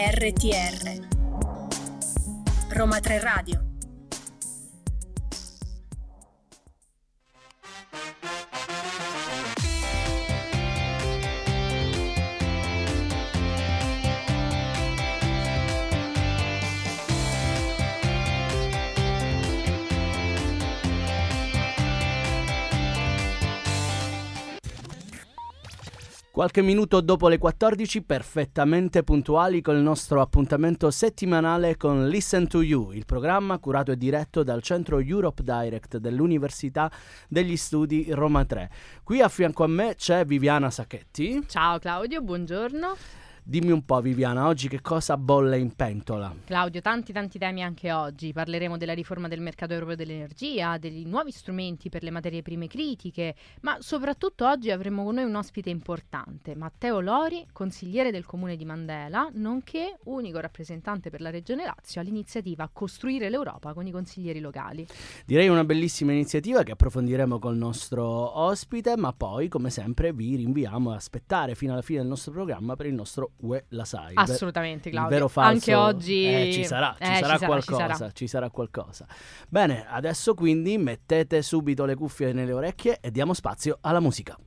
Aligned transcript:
RTR 0.00 0.98
Roma 2.70 3.00
3 3.00 3.20
Radio 3.20 3.69
Qualche 26.40 26.62
minuto 26.62 27.02
dopo 27.02 27.28
le 27.28 27.36
14, 27.36 28.00
perfettamente 28.00 29.02
puntuali 29.02 29.60
con 29.60 29.76
il 29.76 29.82
nostro 29.82 30.22
appuntamento 30.22 30.90
settimanale 30.90 31.76
con 31.76 32.08
Listen 32.08 32.48
to 32.48 32.62
You, 32.62 32.92
il 32.92 33.04
programma 33.04 33.58
curato 33.58 33.92
e 33.92 33.98
diretto 33.98 34.42
dal 34.42 34.62
centro 34.62 35.00
Europe 35.00 35.42
Direct 35.42 35.98
dell'Università 35.98 36.90
degli 37.28 37.58
Studi 37.58 38.06
Roma 38.12 38.46
3. 38.46 38.70
Qui 39.04 39.20
a 39.20 39.28
fianco 39.28 39.64
a 39.64 39.68
me 39.68 39.96
c'è 39.96 40.24
Viviana 40.24 40.70
Sacchetti. 40.70 41.44
Ciao 41.46 41.78
Claudio, 41.78 42.22
buongiorno. 42.22 42.96
Dimmi 43.42 43.70
un 43.72 43.84
po' 43.84 44.00
Viviana, 44.00 44.46
oggi 44.46 44.68
che 44.68 44.80
cosa 44.80 45.16
bolle 45.16 45.58
in 45.58 45.74
pentola? 45.74 46.32
Claudio, 46.44 46.80
tanti 46.80 47.12
tanti 47.12 47.38
temi 47.38 47.62
anche 47.62 47.90
oggi. 47.90 48.32
Parleremo 48.32 48.76
della 48.76 48.92
riforma 48.92 49.28
del 49.28 49.40
mercato 49.40 49.72
europeo 49.72 49.96
dell'energia, 49.96 50.78
degli 50.78 51.06
nuovi 51.06 51.30
strumenti 51.32 51.88
per 51.88 52.02
le 52.02 52.10
materie 52.10 52.42
prime 52.42 52.68
critiche, 52.68 53.34
ma 53.62 53.78
soprattutto 53.80 54.46
oggi 54.46 54.70
avremo 54.70 55.04
con 55.04 55.14
noi 55.16 55.24
un 55.24 55.34
ospite 55.34 55.70
importante, 55.70 56.54
Matteo 56.54 57.00
Lori, 57.00 57.46
consigliere 57.50 58.10
del 58.10 58.26
comune 58.26 58.56
di 58.56 58.64
Mandela, 58.64 59.28
nonché 59.32 59.98
unico 60.04 60.38
rappresentante 60.38 61.10
per 61.10 61.20
la 61.20 61.30
regione 61.30 61.64
Lazio 61.64 62.00
all'iniziativa 62.00 62.68
Costruire 62.72 63.30
l'Europa 63.30 63.72
con 63.72 63.86
i 63.86 63.90
consiglieri 63.90 64.40
locali. 64.40 64.86
Direi 65.24 65.48
una 65.48 65.64
bellissima 65.64 66.12
iniziativa 66.12 66.62
che 66.62 66.72
approfondiremo 66.72 67.38
col 67.38 67.56
nostro 67.56 68.38
ospite, 68.38 68.96
ma 68.96 69.12
poi 69.12 69.48
come 69.48 69.70
sempre 69.70 70.12
vi 70.12 70.36
rinviamo 70.36 70.92
a 70.92 70.96
aspettare 70.96 71.54
fino 71.54 71.72
alla 71.72 71.82
fine 71.82 72.00
del 72.00 72.08
nostro 72.08 72.32
programma 72.32 72.76
per 72.76 72.86
il 72.86 72.94
nostro 72.94 73.29
UE 73.38 73.64
la 73.68 73.84
sai. 73.84 74.12
Assolutamente, 74.14 74.90
Claudio. 74.90 75.28
Falso, 75.28 75.50
Anche 75.50 75.74
oggi 75.74 76.26
eh, 76.26 76.52
ci 76.52 76.64
sarà, 76.64 76.94
ci, 76.98 77.02
eh, 77.02 77.14
sarà 77.16 77.16
ci 77.16 77.22
sarà, 77.24 77.46
qualcosa, 77.46 77.88
ci 77.88 77.96
sarà. 77.96 78.10
ci 78.12 78.26
sarà 78.26 78.50
qualcosa. 78.50 79.06
Bene, 79.48 79.86
adesso 79.88 80.34
quindi 80.34 80.78
mettete 80.78 81.42
subito 81.42 81.84
le 81.84 81.94
cuffie 81.94 82.32
nelle 82.32 82.52
orecchie 82.52 82.98
e 83.00 83.10
diamo 83.10 83.34
spazio 83.34 83.78
alla 83.80 84.00
musica. 84.00 84.38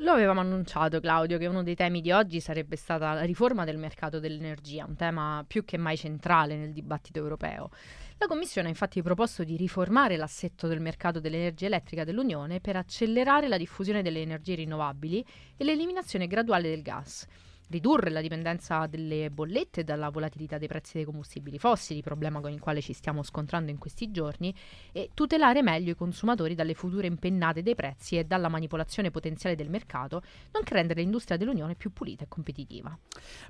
Lo 0.00 0.12
avevamo 0.12 0.40
annunciato 0.40 0.98
Claudio 0.98 1.36
che 1.36 1.46
uno 1.46 1.62
dei 1.62 1.74
temi 1.74 2.00
di 2.00 2.10
oggi 2.10 2.40
sarebbe 2.40 2.76
stata 2.76 3.12
la 3.12 3.22
riforma 3.22 3.64
del 3.64 3.76
mercato 3.76 4.18
dell'energia, 4.18 4.86
un 4.86 4.96
tema 4.96 5.44
più 5.46 5.62
che 5.66 5.76
mai 5.76 5.98
centrale 5.98 6.56
nel 6.56 6.72
dibattito 6.72 7.18
europeo. 7.18 7.68
La 8.16 8.26
Commissione 8.26 8.68
ha 8.68 8.70
infatti 8.70 9.02
proposto 9.02 9.44
di 9.44 9.56
riformare 9.56 10.16
l'assetto 10.16 10.68
del 10.68 10.80
mercato 10.80 11.20
dell'energia 11.20 11.66
elettrica 11.66 12.04
dell'Unione 12.04 12.60
per 12.60 12.76
accelerare 12.76 13.46
la 13.46 13.58
diffusione 13.58 14.00
delle 14.00 14.22
energie 14.22 14.54
rinnovabili 14.54 15.22
e 15.54 15.64
l'eliminazione 15.64 16.26
graduale 16.26 16.70
del 16.70 16.80
gas 16.80 17.26
ridurre 17.70 18.10
la 18.10 18.20
dipendenza 18.20 18.86
delle 18.86 19.30
bollette 19.30 19.84
dalla 19.84 20.10
volatilità 20.10 20.58
dei 20.58 20.68
prezzi 20.68 20.92
dei 20.94 21.04
combustibili 21.04 21.58
fossili, 21.58 22.02
problema 22.02 22.40
con 22.40 22.50
il 22.50 22.60
quale 22.60 22.80
ci 22.80 22.92
stiamo 22.92 23.22
scontrando 23.22 23.70
in 23.70 23.78
questi 23.78 24.10
giorni, 24.10 24.54
e 24.92 25.10
tutelare 25.14 25.62
meglio 25.62 25.92
i 25.92 25.96
consumatori 25.96 26.54
dalle 26.54 26.74
future 26.74 27.06
impennate 27.06 27.62
dei 27.62 27.74
prezzi 27.74 28.18
e 28.18 28.24
dalla 28.24 28.48
manipolazione 28.48 29.10
potenziale 29.10 29.56
del 29.56 29.70
mercato, 29.70 30.22
nonché 30.52 30.74
rendere 30.74 31.00
l'industria 31.00 31.36
dell'Unione 31.36 31.76
più 31.76 31.92
pulita 31.92 32.24
e 32.24 32.28
competitiva. 32.28 32.96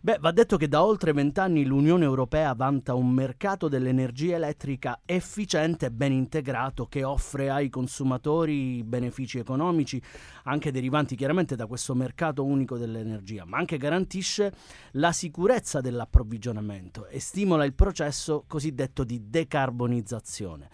Beh, 0.00 0.18
va 0.20 0.30
detto 0.30 0.56
che 0.56 0.68
da 0.68 0.84
oltre 0.84 1.12
vent'anni 1.12 1.64
l'Unione 1.64 2.04
Europea 2.04 2.54
vanta 2.54 2.94
un 2.94 3.10
mercato 3.10 3.68
dell'energia 3.68 4.36
elettrica 4.36 5.00
efficiente 5.04 5.86
e 5.86 5.90
ben 5.90 6.12
integrato 6.12 6.86
che 6.86 7.04
offre 7.04 7.50
ai 7.50 7.70
consumatori 7.70 8.82
benefici 8.84 9.38
economici, 9.38 10.00
anche 10.44 10.70
derivanti 10.70 11.16
chiaramente 11.16 11.56
da 11.56 11.66
questo 11.66 11.94
mercato 11.94 12.44
unico 12.44 12.76
dell'energia, 12.76 13.44
ma 13.44 13.58
anche 13.58 13.78
garantisce 14.10 14.52
la 14.92 15.12
sicurezza 15.12 15.80
dell'approvvigionamento 15.80 17.06
e 17.06 17.20
stimola 17.20 17.64
il 17.64 17.74
processo 17.74 18.44
cosiddetto 18.48 19.04
di 19.04 19.30
decarbonizzazione. 19.30 20.68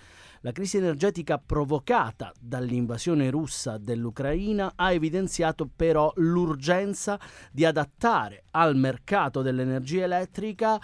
La 0.46 0.52
crisi 0.52 0.76
energetica 0.76 1.38
provocata 1.38 2.32
dall'invasione 2.38 3.30
russa 3.30 3.78
dell'Ucraina 3.78 4.74
ha 4.76 4.92
evidenziato 4.92 5.68
però 5.74 6.12
l'urgenza 6.18 7.18
di 7.50 7.64
adattare 7.64 8.44
al 8.52 8.76
mercato 8.76 9.42
dell'energia 9.42 10.04
elettrica 10.04 10.80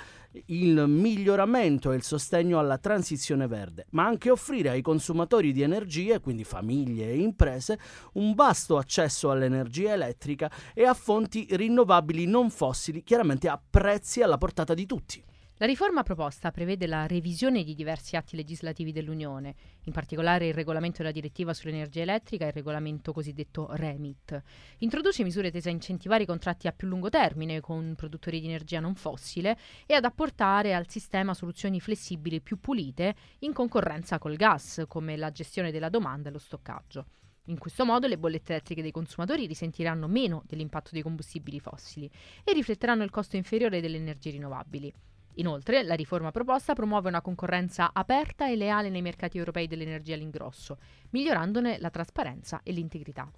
il 0.46 0.84
miglioramento 0.88 1.92
e 1.92 1.94
il 1.94 2.02
sostegno 2.02 2.58
alla 2.58 2.78
transizione 2.78 3.46
verde, 3.46 3.86
ma 3.90 4.04
anche 4.04 4.30
offrire 4.30 4.70
ai 4.70 4.82
consumatori 4.82 5.52
di 5.52 5.62
energie, 5.62 6.18
quindi 6.18 6.42
famiglie 6.42 7.10
e 7.10 7.20
imprese, 7.20 7.78
un 8.14 8.34
vasto 8.34 8.78
accesso 8.78 9.30
all'energia 9.30 9.92
elettrica 9.92 10.50
e 10.74 10.86
a 10.86 10.92
fonti 10.92 11.46
rinnovabili 11.48 12.26
non 12.26 12.50
fossili, 12.50 13.04
chiaramente 13.04 13.48
a 13.48 13.62
prezzi 13.70 14.22
alla 14.22 14.38
portata 14.38 14.74
di 14.74 14.86
tutti. 14.86 15.22
La 15.62 15.68
riforma 15.68 16.02
proposta 16.02 16.50
prevede 16.50 16.88
la 16.88 17.06
revisione 17.06 17.62
di 17.62 17.76
diversi 17.76 18.16
atti 18.16 18.34
legislativi 18.34 18.90
dell'Unione, 18.90 19.54
in 19.84 19.92
particolare 19.92 20.48
il 20.48 20.54
regolamento 20.54 20.98
della 20.98 21.12
direttiva 21.12 21.54
sull'energia 21.54 22.00
elettrica 22.00 22.42
e 22.42 22.48
il 22.48 22.54
regolamento 22.54 23.12
cosiddetto 23.12 23.68
REMIT. 23.70 24.42
Introduce 24.78 25.22
misure 25.22 25.52
tese 25.52 25.68
a 25.68 25.72
incentivare 25.72 26.24
i 26.24 26.26
contratti 26.26 26.66
a 26.66 26.72
più 26.72 26.88
lungo 26.88 27.10
termine 27.10 27.60
con 27.60 27.94
produttori 27.96 28.40
di 28.40 28.48
energia 28.48 28.80
non 28.80 28.96
fossile 28.96 29.56
e 29.86 29.94
ad 29.94 30.04
apportare 30.04 30.74
al 30.74 30.88
sistema 30.88 31.32
soluzioni 31.32 31.78
flessibili 31.78 32.40
più 32.40 32.58
pulite 32.58 33.14
in 33.42 33.52
concorrenza 33.52 34.18
col 34.18 34.34
gas, 34.34 34.82
come 34.88 35.16
la 35.16 35.30
gestione 35.30 35.70
della 35.70 35.90
domanda 35.90 36.28
e 36.28 36.32
lo 36.32 36.40
stoccaggio. 36.40 37.06
In 37.44 37.58
questo 37.58 37.84
modo 37.84 38.08
le 38.08 38.18
bollette 38.18 38.50
elettriche 38.50 38.82
dei 38.82 38.90
consumatori 38.90 39.46
risentiranno 39.46 40.08
meno 40.08 40.42
dell'impatto 40.44 40.90
dei 40.90 41.02
combustibili 41.02 41.60
fossili 41.60 42.10
e 42.42 42.52
rifletteranno 42.52 43.04
il 43.04 43.10
costo 43.10 43.36
inferiore 43.36 43.80
delle 43.80 43.98
energie 43.98 44.32
rinnovabili. 44.32 44.92
Inoltre, 45.36 45.82
la 45.82 45.94
riforma 45.94 46.30
proposta 46.30 46.74
promuove 46.74 47.08
una 47.08 47.22
concorrenza 47.22 47.90
aperta 47.92 48.48
e 48.48 48.56
leale 48.56 48.90
nei 48.90 49.00
mercati 49.00 49.38
europei 49.38 49.66
dell'energia 49.66 50.14
all'ingrosso, 50.14 50.76
migliorandone 51.10 51.78
la 51.78 51.90
trasparenza 51.90 52.60
e 52.62 52.72
l'integrità. 52.72 53.30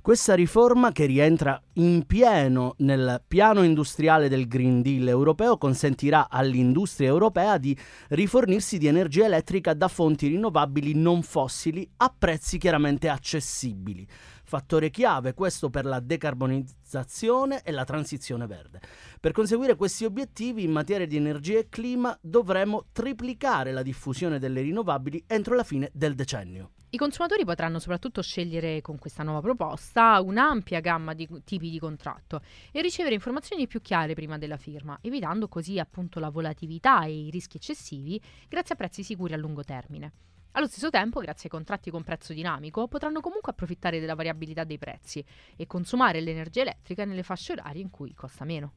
Questa 0.00 0.34
riforma, 0.34 0.92
che 0.92 1.04
rientra 1.04 1.60
in 1.74 2.06
pieno 2.06 2.74
nel 2.78 3.22
piano 3.26 3.62
industriale 3.62 4.28
del 4.28 4.48
Green 4.48 4.80
Deal 4.80 5.08
europeo, 5.08 5.58
consentirà 5.58 6.30
all'industria 6.30 7.08
europea 7.08 7.58
di 7.58 7.76
rifornirsi 8.08 8.78
di 8.78 8.86
energia 8.86 9.26
elettrica 9.26 9.74
da 9.74 9.88
fonti 9.88 10.28
rinnovabili 10.28 10.94
non 10.94 11.22
fossili 11.22 11.88
a 11.98 12.14
prezzi 12.16 12.56
chiaramente 12.56 13.08
accessibili 13.08 14.06
fattore 14.52 14.90
chiave 14.90 15.32
questo 15.32 15.70
per 15.70 15.86
la 15.86 15.98
decarbonizzazione 15.98 17.62
e 17.62 17.72
la 17.72 17.84
transizione 17.84 18.46
verde. 18.46 18.82
Per 19.18 19.32
conseguire 19.32 19.76
questi 19.76 20.04
obiettivi 20.04 20.62
in 20.62 20.70
materia 20.70 21.06
di 21.06 21.16
energia 21.16 21.58
e 21.58 21.70
clima 21.70 22.14
dovremo 22.20 22.88
triplicare 22.92 23.72
la 23.72 23.80
diffusione 23.80 24.38
delle 24.38 24.60
rinnovabili 24.60 25.24
entro 25.26 25.54
la 25.54 25.62
fine 25.62 25.88
del 25.94 26.14
decennio. 26.14 26.72
I 26.90 26.98
consumatori 26.98 27.46
potranno 27.46 27.78
soprattutto 27.78 28.20
scegliere 28.20 28.82
con 28.82 28.98
questa 28.98 29.22
nuova 29.22 29.40
proposta 29.40 30.20
un'ampia 30.20 30.80
gamma 30.80 31.14
di 31.14 31.26
tipi 31.44 31.70
di 31.70 31.78
contratto 31.78 32.42
e 32.72 32.82
ricevere 32.82 33.14
informazioni 33.14 33.66
più 33.66 33.80
chiare 33.80 34.12
prima 34.12 34.36
della 34.36 34.58
firma, 34.58 34.98
evitando 35.00 35.48
così 35.48 35.78
appunto 35.78 36.20
la 36.20 36.28
volatilità 36.28 37.04
e 37.04 37.28
i 37.28 37.30
rischi 37.30 37.56
eccessivi 37.56 38.20
grazie 38.50 38.74
a 38.74 38.76
prezzi 38.76 39.02
sicuri 39.02 39.32
a 39.32 39.38
lungo 39.38 39.64
termine. 39.64 40.12
Allo 40.54 40.66
stesso 40.66 40.90
tempo, 40.90 41.20
grazie 41.20 41.44
ai 41.44 41.50
contratti 41.50 41.90
con 41.90 42.02
prezzo 42.02 42.34
dinamico, 42.34 42.86
potranno 42.86 43.20
comunque 43.20 43.52
approfittare 43.52 44.00
della 44.00 44.14
variabilità 44.14 44.64
dei 44.64 44.76
prezzi 44.76 45.24
e 45.56 45.66
consumare 45.66 46.20
l'energia 46.20 46.60
elettrica 46.60 47.06
nelle 47.06 47.22
fasce 47.22 47.52
orarie 47.52 47.80
in 47.80 47.88
cui 47.88 48.12
costa 48.12 48.44
meno. 48.44 48.74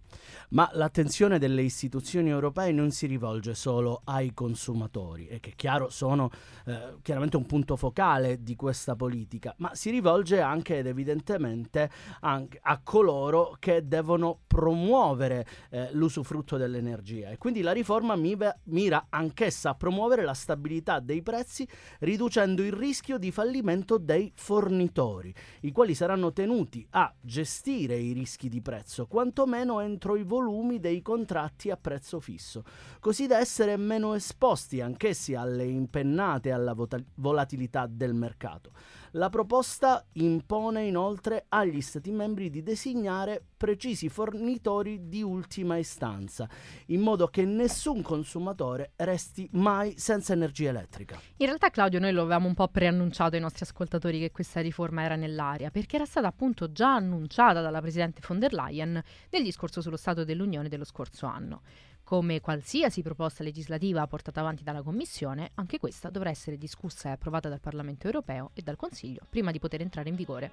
Ma 0.52 0.70
l'attenzione 0.72 1.38
delle 1.38 1.64
istituzioni 1.64 2.30
europee 2.30 2.72
non 2.72 2.92
si 2.92 3.08
rivolge 3.08 3.56
solo 3.56 4.04
ai 4.06 4.34
consumatori, 4.34 5.28
e 5.28 5.42
che 5.42 5.52
chiaro 5.58 5.90
sono 5.90 6.30
eh, 6.66 6.96
chiaramente 7.02 7.36
un 7.36 7.46
punto 7.46 7.76
focale 7.76 8.42
di 8.42 8.56
questa 8.56 8.96
politica, 8.96 9.54
ma 9.58 9.76
si 9.76 9.90
rivolge 9.90 10.40
anche 10.40 10.78
ed 10.78 10.88
evidentemente 10.88 11.90
anche 12.22 12.58
a 12.62 12.80
coloro 12.82 13.58
che 13.60 13.86
devono 13.86 14.40
promuovere 14.48 15.46
eh, 15.72 15.90
l'usufrutto 15.92 16.56
dell'energia. 16.56 17.32
E 17.32 17.38
quindi 17.38 17.60
la 17.60 17.74
riforma 17.74 18.16
mira 18.16 19.08
anch'essa 19.10 19.72
a 19.72 19.76
promuovere 19.76 20.24
la 20.24 20.34
stabilità 20.34 21.02
dei 21.02 21.22
prezzi 21.22 21.65
riducendo 22.00 22.64
il 22.64 22.72
rischio 22.72 23.18
di 23.18 23.32
fallimento 23.32 23.98
dei 23.98 24.32
fornitori, 24.36 25.34
i 25.62 25.72
quali 25.72 25.96
saranno 25.96 26.34
tenuti 26.34 26.86
a 26.92 27.14
gestire 27.20 27.96
i 27.96 28.14
rischi 28.14 28.50
di 28.50 28.62
prezzo, 28.62 29.08
quantomeno 29.08 29.80
entro 29.80 30.16
i 30.16 30.24
volumi 30.24 30.80
dei 30.80 31.02
contratti 31.02 31.72
a 31.72 31.78
prezzo 31.78 32.20
fisso, 32.20 32.64
così 33.00 33.28
da 33.28 33.40
essere 33.40 33.78
meno 33.78 34.14
esposti 34.14 34.82
anch'essi 34.82 35.36
alle 35.36 35.66
impennate 35.66 36.50
e 36.50 36.52
alla 36.52 36.76
volatilità 37.16 37.88
del 37.88 38.14
mercato. 38.14 38.72
La 39.16 39.30
proposta 39.30 40.06
impone 40.14 40.84
inoltre 40.84 41.46
agli 41.48 41.80
Stati 41.80 42.12
membri 42.12 42.50
di 42.50 42.62
designare 42.64 43.42
precisi 43.56 44.10
fornitori 44.10 45.08
di 45.08 45.24
ultima 45.24 45.78
istanza, 45.78 46.50
in 46.88 47.00
modo 47.00 47.28
che 47.28 47.46
nessun 47.46 48.02
consumatore 48.02 48.92
resti 48.98 49.48
mai 49.54 49.94
senza 49.98 50.34
energia 50.34 50.68
elettrica. 50.68 51.18
In 51.38 51.46
realtà 51.46 51.70
Claudio 51.70 52.02
noi 52.02 52.12
lo 52.12 52.24
avevamo 52.24 52.50
un 52.50 52.56
po' 52.56 52.68
preannunciato 52.68 53.36
ai 53.36 53.42
nostri 53.42 53.64
ascoltatori 53.64 54.20
che 54.20 54.32
questa 54.32 54.60
riforma 54.60 55.04
era 55.04 55.16
nell'aria, 55.16 55.72
perché 55.72 55.96
era 55.96 56.06
stata 56.06 56.28
appunto 56.28 56.74
già 56.74 56.96
annunciata 56.96 57.62
dalla 57.62 57.80
Presidente 57.80 58.20
von 58.28 58.38
der 58.38 58.52
Leyen 58.52 59.02
nel 59.30 59.44
discorso 59.44 59.80
sullo 59.80 59.96
Stato 59.96 60.26
dell'Unione 60.26 60.68
dello 60.68 60.84
scorso 60.84 61.26
anno. 61.26 61.62
Come 62.06 62.40
qualsiasi 62.40 63.02
proposta 63.02 63.44
legislativa 63.44 64.06
portata 64.06 64.40
avanti 64.40 64.62
dalla 64.62 64.84
Commissione, 64.84 65.50
anche 65.56 65.80
questa 65.80 66.12
dovrà 66.12 66.30
essere 66.30 66.56
discussa 66.56 67.10
e 67.10 67.14
approvata 67.14 67.50
dal 67.50 67.60
Parlamento 67.60 68.06
europeo 68.06 68.52
e 68.54 68.62
dal 68.62 68.76
Consiglio 68.76 69.26
prima 69.28 69.50
di 69.50 69.58
poter 69.58 69.82
entrare 69.82 70.10
in 70.10 70.16
vigore. 70.16 70.52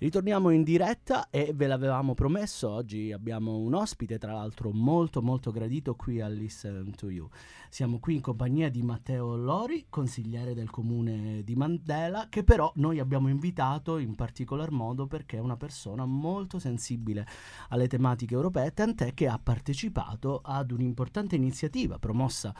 Ritorniamo 0.00 0.48
in 0.48 0.62
diretta 0.62 1.28
e 1.28 1.52
ve 1.54 1.66
l'avevamo 1.66 2.14
promesso, 2.14 2.70
oggi 2.70 3.12
abbiamo 3.12 3.58
un 3.58 3.74
ospite 3.74 4.16
tra 4.16 4.32
l'altro 4.32 4.70
molto 4.72 5.20
molto 5.20 5.50
gradito 5.50 5.94
qui 5.94 6.22
a 6.22 6.26
Listen 6.26 6.94
to 6.96 7.10
You. 7.10 7.28
Siamo 7.68 7.98
qui 7.98 8.14
in 8.14 8.22
compagnia 8.22 8.70
di 8.70 8.80
Matteo 8.80 9.36
Lori, 9.36 9.88
consigliere 9.90 10.54
del 10.54 10.70
comune 10.70 11.42
di 11.44 11.54
Mandela, 11.54 12.28
che 12.30 12.44
però 12.44 12.72
noi 12.76 12.98
abbiamo 12.98 13.28
invitato 13.28 13.98
in 13.98 14.14
particolar 14.14 14.70
modo 14.70 15.06
perché 15.06 15.36
è 15.36 15.40
una 15.40 15.58
persona 15.58 16.06
molto 16.06 16.58
sensibile 16.58 17.26
alle 17.68 17.86
tematiche 17.86 18.32
europee, 18.32 18.72
tant'è 18.72 19.12
che 19.12 19.28
ha 19.28 19.38
partecipato 19.38 20.40
ad 20.42 20.70
un'importante 20.70 21.36
iniziativa 21.36 21.98
promossa 21.98 22.54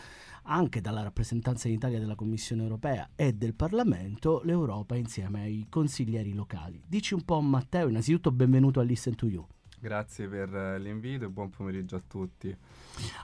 anche 0.44 0.81
dalla 0.81 1.02
rappresentanza 1.02 1.69
in 1.69 1.75
Italia 1.75 1.98
della 1.98 2.14
Commissione 2.14 2.62
europea 2.62 3.10
e 3.14 3.32
del 3.32 3.54
Parlamento, 3.54 4.42
l'Europa 4.44 4.96
insieme 4.96 5.42
ai 5.42 5.66
consiglieri 5.69 6.32
locali. 6.32 6.82
Dici 6.87 7.14
un 7.14 7.25
po' 7.25 7.40
Matteo, 7.40 7.88
innanzitutto 7.88 8.31
benvenuto 8.31 8.81
a 8.81 8.82
Listen 8.82 9.14
to 9.14 9.26
You. 9.26 9.46
Grazie 9.78 10.28
per 10.28 10.54
eh, 10.54 10.78
l'invito 10.78 11.25
e 11.25 11.28
buon 11.28 11.48
pomeriggio 11.48 11.96
a 11.96 12.02
tutti. 12.06 12.54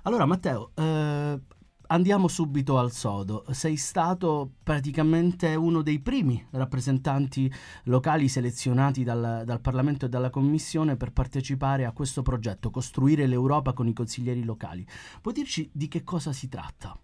Allora 0.02 0.24
Matteo, 0.24 0.70
eh, 0.74 1.40
andiamo 1.88 2.28
subito 2.28 2.78
al 2.78 2.92
sodo. 2.92 3.44
Sei 3.50 3.76
stato 3.76 4.50
praticamente 4.62 5.54
uno 5.54 5.82
dei 5.82 6.00
primi 6.00 6.44
rappresentanti 6.50 7.52
locali 7.84 8.28
selezionati 8.28 9.04
dal, 9.04 9.42
dal, 9.44 9.60
Parlamento 9.60 10.06
e 10.06 10.08
dalla 10.08 10.30
Commissione 10.30 10.96
per 10.96 11.12
partecipare 11.12 11.84
a 11.84 11.92
questo 11.92 12.22
progetto, 12.22 12.70
costruire 12.70 13.26
l'Europa 13.26 13.72
con 13.72 13.86
i 13.86 13.92
consiglieri 13.92 14.44
locali. 14.44 14.86
Puoi 15.20 15.34
dirci 15.34 15.68
di 15.72 15.88
che 15.88 16.02
cosa 16.02 16.32
si 16.32 16.48
tratta? 16.48 16.98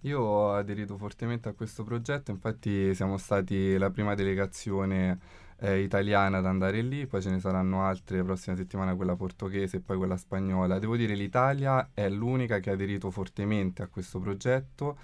Io 0.00 0.20
ho 0.20 0.52
aderito 0.52 0.98
fortemente 0.98 1.48
a 1.48 1.54
questo 1.54 1.82
progetto, 1.82 2.30
infatti 2.30 2.94
siamo 2.94 3.16
stati 3.16 3.78
la 3.78 3.90
prima 3.90 4.14
delegazione 4.14 5.18
eh, 5.58 5.80
italiana 5.80 6.38
ad 6.38 6.46
andare 6.46 6.80
lì, 6.82 7.06
poi 7.06 7.22
ce 7.22 7.30
ne 7.30 7.40
saranno 7.40 7.84
altre 7.84 8.18
la 8.18 8.24
prossima 8.24 8.56
settimana, 8.56 8.94
quella 8.94 9.16
portoghese 9.16 9.78
e 9.78 9.80
poi 9.80 9.96
quella 9.96 10.16
spagnola. 10.16 10.78
Devo 10.78 10.96
dire 10.96 11.14
l'Italia 11.14 11.90
è 11.94 12.08
l'unica 12.08 12.58
che 12.58 12.70
ha 12.70 12.74
aderito 12.74 13.10
fortemente 13.10 13.82
a 13.82 13.88
questo 13.88 14.18
progetto 14.18 14.96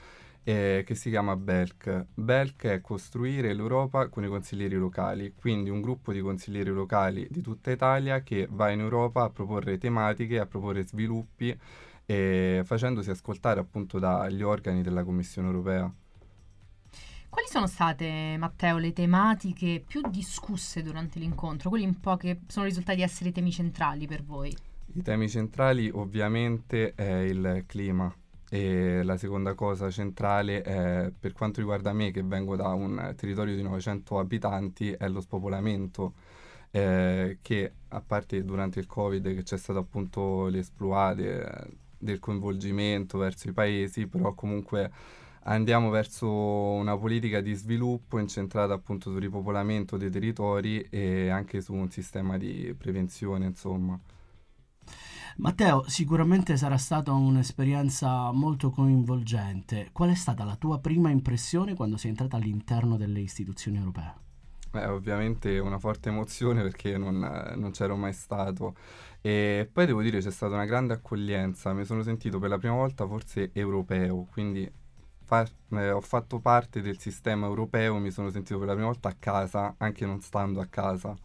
eh, 0.43 0.83
che 0.87 0.95
si 0.95 1.11
chiama 1.11 1.37
BELC. 1.37 2.07
BELC 2.15 2.65
è 2.67 2.81
costruire 2.81 3.53
l'Europa 3.53 4.09
con 4.09 4.25
i 4.25 4.29
consiglieri 4.29 4.77
locali, 4.77 5.35
quindi 5.35 5.71
un 5.71 5.81
gruppo 5.81 6.13
di 6.13 6.21
consiglieri 6.21 6.71
locali 6.71 7.27
di 7.31 7.43
tutta 7.43 7.71
Italia 7.71 8.23
che 8.23 8.49
va 8.51 8.71
in 8.71 8.81
Europa 8.81 9.23
a 9.23 9.31
proporre 9.31 9.79
tematiche, 9.79 10.39
a 10.39 10.47
proporre 10.47 10.87
sviluppi 10.87 11.57
e 12.07 12.63
facendosi 12.65 13.11
ascoltare 13.11 13.61
appunto 13.61 13.99
dagli 13.99 14.43
organi 14.43 14.83
della 14.83 15.05
Commissione 15.05 15.49
europea. 15.49 15.93
Quali 17.31 17.47
sono 17.49 17.69
state, 17.69 18.35
Matteo, 18.39 18.79
le 18.79 18.93
tematiche 18.93 19.83
più 19.87 20.03
discusse 20.11 20.83
durante 20.83 21.21
l'incontro? 21.21 21.71
Quelli 21.71 21.87
un 21.87 22.01
po' 22.01 22.17
che 22.17 22.41
sono 22.49 22.67
risultati 22.67 23.03
essere 23.03 23.31
i 23.31 23.33
temi 23.33 23.53
centrali 23.53 24.09
per 24.09 24.25
voi? 24.25 24.55
I 24.95 25.03
temi 25.03 25.29
centrali 25.29 25.89
ovviamente 25.89 26.93
è 26.95 27.21
il 27.21 27.63
clima 27.67 28.13
e 28.49 29.05
la 29.05 29.17
seconda 29.17 29.55
cosa 29.55 29.89
centrale 29.91 30.63
è, 30.63 31.13
per 31.17 31.33
quanto 31.33 31.61
riguarda 31.61 31.93
me 31.93 32.11
che 32.11 32.25
vengo 32.25 32.57
da 32.57 32.71
un 32.71 33.15
territorio 33.17 33.55
di 33.55 33.63
900 33.63 34.19
abitanti 34.19 34.91
è 34.91 35.09
lo 35.09 35.21
spopolamento 35.21 36.15
eh, 36.73 37.39
che 37.41 37.73
a 37.89 38.01
parte 38.01 38.45
durante 38.45 38.81
il 38.81 38.87
covid 38.87 39.23
che 39.23 39.45
c'è 39.45 39.57
stato 39.57 39.79
appunto 39.79 40.47
l'esploade 40.47 41.79
del 41.97 42.19
coinvolgimento 42.19 43.19
verso 43.19 43.49
i 43.49 43.53
paesi, 43.53 44.09
però 44.09 44.35
comunque 44.35 44.91
andiamo 45.45 45.91
verso 45.91 46.29
una 46.29 46.97
politica 46.97 47.41
di 47.41 47.55
sviluppo 47.55 48.19
incentrata 48.19 48.75
appunto 48.75 49.11
sul 49.11 49.21
ripopolamento 49.21 49.97
dei 49.97 50.11
territori 50.11 50.81
e 50.91 51.29
anche 51.29 51.61
su 51.61 51.75
un 51.75 51.91
sistema 51.91 52.37
di 52.37 52.75
prevenzione, 52.77 53.47
insomma. 53.47 53.99
Matteo, 55.37 55.85
sicuramente 55.87 56.57
sarà 56.57 56.77
stata 56.77 57.13
un'esperienza 57.13 58.31
molto 58.33 58.71
coinvolgente. 58.71 59.89
Qual 59.93 60.11
è 60.11 60.15
stata 60.15 60.45
la 60.45 60.57
tua 60.57 60.81
prima 60.81 61.11
impressione 61.11 61.75
quando 61.75 61.97
sei 61.97 62.11
entrata 62.11 62.37
all'interno 62.37 62.97
delle 62.97 63.21
istituzioni 63.21 63.79
europee? 63.79 64.29
Beh, 64.71 64.87
ovviamente 64.87 65.59
una 65.59 65.79
forte 65.79 66.11
emozione 66.11 66.63
perché 66.63 66.97
non, 66.99 67.19
non 67.57 67.71
c'ero 67.71 67.97
mai 67.97 68.13
stato. 68.13 68.75
E 69.21 69.69
poi 69.73 69.87
devo 69.87 70.03
dire 70.03 70.21
c'è 70.21 70.31
stata 70.31 70.55
una 70.55 70.65
grande 70.65 70.95
accoglienza, 70.95 71.73
mi 71.73 71.85
sono 71.85 72.03
sentito 72.03 72.39
per 72.39 72.51
la 72.51 72.59
prima 72.59 72.75
volta 72.75 73.07
forse 73.07 73.51
europeo, 73.53 74.27
quindi 74.31 74.71
fa- 75.31 75.49
eh, 75.69 75.93
ho 75.93 76.01
fatto 76.01 76.41
parte 76.41 76.83
del 76.83 76.99
sistema 76.99 77.47
europeo, 77.47 77.99
mi 77.99 78.11
sono 78.11 78.31
sentito 78.31 78.59
per 78.59 78.67
la 78.67 78.73
prima 78.73 78.89
volta 78.89 79.11
a 79.11 79.17
casa, 79.17 79.75
anche 79.79 80.05
non 80.05 80.21
stando 80.21 80.61
a 80.61 80.67
casa. 80.67 81.17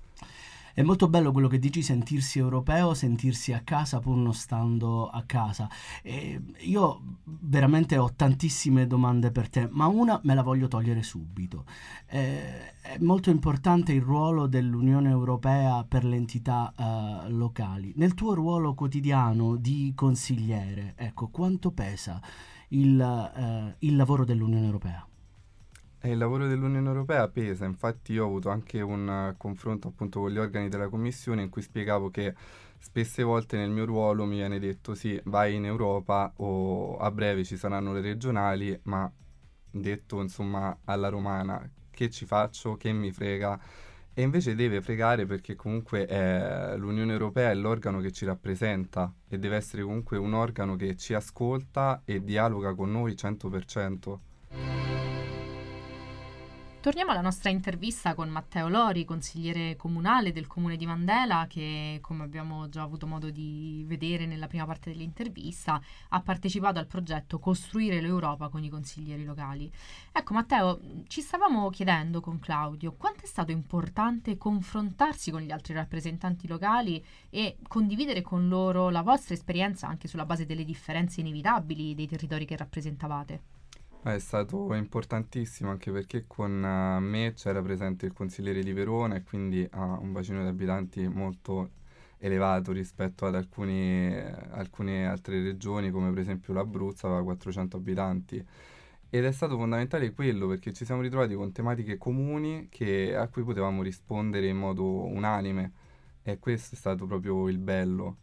È 0.75 0.83
molto 0.83 1.07
bello 1.07 1.31
quello 1.31 1.47
che 1.47 1.57
dici, 1.57 1.81
sentirsi 1.81 2.37
europeo, 2.37 2.93
sentirsi 2.93 3.53
a 3.53 3.61
casa 3.61 3.99
pur 3.99 4.17
non 4.17 4.33
stando 4.33 5.07
a 5.07 5.23
casa. 5.25 5.69
E 6.03 6.39
io 6.57 7.01
veramente 7.23 7.97
ho 7.97 8.11
tantissime 8.13 8.85
domande 8.85 9.31
per 9.31 9.49
te, 9.49 9.69
ma 9.71 9.87
una 9.87 10.19
me 10.23 10.35
la 10.35 10.43
voglio 10.43 10.67
togliere 10.67 11.01
subito. 11.01 11.63
Eh, 12.07 12.75
è 12.81 12.97
molto 12.99 13.29
importante 13.29 13.93
il 13.93 14.01
ruolo 14.01 14.47
dell'Unione 14.47 15.09
Europea 15.09 15.85
per 15.87 16.03
le 16.03 16.17
entità 16.17 16.73
eh, 16.77 17.29
locali. 17.29 17.93
Nel 17.95 18.13
tuo 18.13 18.33
ruolo 18.33 18.73
quotidiano 18.73 19.55
di 19.55 19.93
consigliere, 19.95 20.93
ecco, 20.97 21.29
quanto 21.29 21.71
pesa 21.71 22.21
il, 22.69 22.99
eh, 23.01 23.75
il 23.79 23.95
lavoro 23.95 24.25
dell'Unione 24.25 24.65
Europea? 24.65 25.07
Il 26.03 26.17
lavoro 26.17 26.47
dell'Unione 26.47 26.87
Europea 26.87 27.27
pesa, 27.29 27.65
infatti 27.65 28.13
io 28.13 28.25
ho 28.25 28.27
avuto 28.27 28.49
anche 28.49 28.79
un 28.81 29.31
uh, 29.31 29.37
confronto 29.37 29.87
appunto 29.87 30.19
con 30.19 30.29
gli 30.29 30.37
organi 30.37 30.69
della 30.69 30.87
Commissione 30.87 31.41
in 31.41 31.49
cui 31.49 31.63
spiegavo 31.63 32.11
che 32.11 32.35
spesse 32.77 33.23
volte 33.23 33.57
nel 33.57 33.71
mio 33.71 33.85
ruolo 33.85 34.25
mi 34.25 34.35
viene 34.35 34.59
detto 34.59 34.93
sì, 34.93 35.19
vai 35.25 35.55
in 35.55 35.65
Europa 35.65 36.31
o 36.37 36.97
a 36.97 37.09
breve 37.09 37.43
ci 37.43 37.57
saranno 37.57 37.91
le 37.91 38.01
regionali, 38.01 38.79
ma 38.83 39.11
detto 39.71 40.21
insomma 40.21 40.77
alla 40.83 41.09
romana 41.09 41.67
che 41.89 42.11
ci 42.11 42.25
faccio, 42.25 42.75
che 42.75 42.91
mi 42.91 43.11
frega. 43.11 43.59
E 44.17 44.21
invece 44.21 44.55
deve 44.55 44.81
fregare 44.81 45.25
perché 45.25 45.55
comunque 45.55 46.05
è, 46.05 46.77
l'Unione 46.77 47.11
Europea 47.11 47.49
è 47.49 47.53
l'organo 47.53 47.99
che 47.99 48.13
ci 48.13 48.23
rappresenta 48.23 49.13
e 49.27 49.37
deve 49.37 49.57
essere 49.57 49.83
comunque 49.83 50.17
un 50.17 50.33
organo 50.33 50.77
che 50.77 50.95
ci 50.95 51.13
ascolta 51.13 52.01
e 52.05 52.23
dialoga 52.23 52.73
con 52.73 52.93
noi 52.93 53.11
100%. 53.11 54.17
Torniamo 56.85 57.09
alla 57.09 57.21
nostra 57.21 57.49
intervista 57.49 58.13
con 58.13 58.29
Matteo 58.29 58.69
Lori, 58.69 59.05
consigliere 59.05 59.75
comunale 59.75 60.31
del 60.31 60.45
comune 60.45 60.75
di 60.77 60.85
Mandela, 60.85 61.47
che 61.49 61.97
come 61.99 62.23
abbiamo 62.23 62.69
già 62.69 62.83
avuto 62.83 63.07
modo 63.07 63.31
di 63.31 63.83
vedere 63.87 64.27
nella 64.27 64.45
prima 64.45 64.67
parte 64.67 64.91
dell'intervista, 64.91 65.81
ha 66.09 66.21
partecipato 66.21 66.77
al 66.77 66.85
progetto 66.85 67.39
Costruire 67.39 68.01
l'Europa 68.01 68.49
con 68.49 68.63
i 68.63 68.69
consiglieri 68.69 69.23
locali. 69.23 69.67
Ecco 70.11 70.33
Matteo, 70.35 70.79
ci 71.07 71.21
stavamo 71.21 71.71
chiedendo 71.71 72.21
con 72.21 72.37
Claudio 72.37 72.93
quanto 72.93 73.23
è 73.23 73.27
stato 73.27 73.49
importante 73.49 74.37
confrontarsi 74.37 75.31
con 75.31 75.41
gli 75.41 75.49
altri 75.49 75.73
rappresentanti 75.73 76.47
locali 76.47 77.03
e 77.31 77.57
condividere 77.67 78.21
con 78.21 78.47
loro 78.47 78.91
la 78.91 79.01
vostra 79.01 79.33
esperienza 79.33 79.87
anche 79.87 80.07
sulla 80.07 80.27
base 80.27 80.45
delle 80.45 80.63
differenze 80.63 81.21
inevitabili 81.21 81.95
dei 81.95 82.05
territori 82.05 82.45
che 82.45 82.55
rappresentavate. 82.55 83.54
È 84.05 84.19
stato 84.19 84.71
importantissimo 84.75 85.71
anche 85.71 85.91
perché 85.91 86.25
con 86.27 86.51
uh, 86.61 87.01
me 87.01 87.33
c'era 87.33 87.59
presente 87.63 88.05
il 88.05 88.13
consigliere 88.13 88.61
di 88.61 88.71
Verona 88.71 89.15
e 89.15 89.23
quindi 89.23 89.67
ha 89.71 89.97
un 89.97 90.11
bacino 90.11 90.43
di 90.43 90.47
abitanti 90.47 91.07
molto 91.07 91.71
elevato 92.19 92.71
rispetto 92.71 93.25
ad 93.25 93.33
alcuni, 93.33 94.15
alcune 94.51 95.07
altre 95.07 95.41
regioni 95.41 95.89
come 95.89 96.11
per 96.11 96.19
esempio 96.19 96.53
l'Abruzzo 96.53 97.07
aveva 97.07 97.23
400 97.23 97.77
abitanti 97.77 98.45
ed 99.09 99.25
è 99.25 99.31
stato 99.31 99.57
fondamentale 99.57 100.13
quello 100.13 100.47
perché 100.49 100.71
ci 100.71 100.85
siamo 100.85 101.01
ritrovati 101.01 101.33
con 101.33 101.51
tematiche 101.51 101.97
comuni 101.97 102.67
che, 102.69 103.15
a 103.15 103.27
cui 103.27 103.43
potevamo 103.43 103.81
rispondere 103.81 104.45
in 104.47 104.57
modo 104.57 104.85
unanime 105.05 105.71
e 106.21 106.37
questo 106.37 106.75
è 106.75 106.77
stato 106.77 107.07
proprio 107.07 107.49
il 107.49 107.57
bello. 107.57 108.17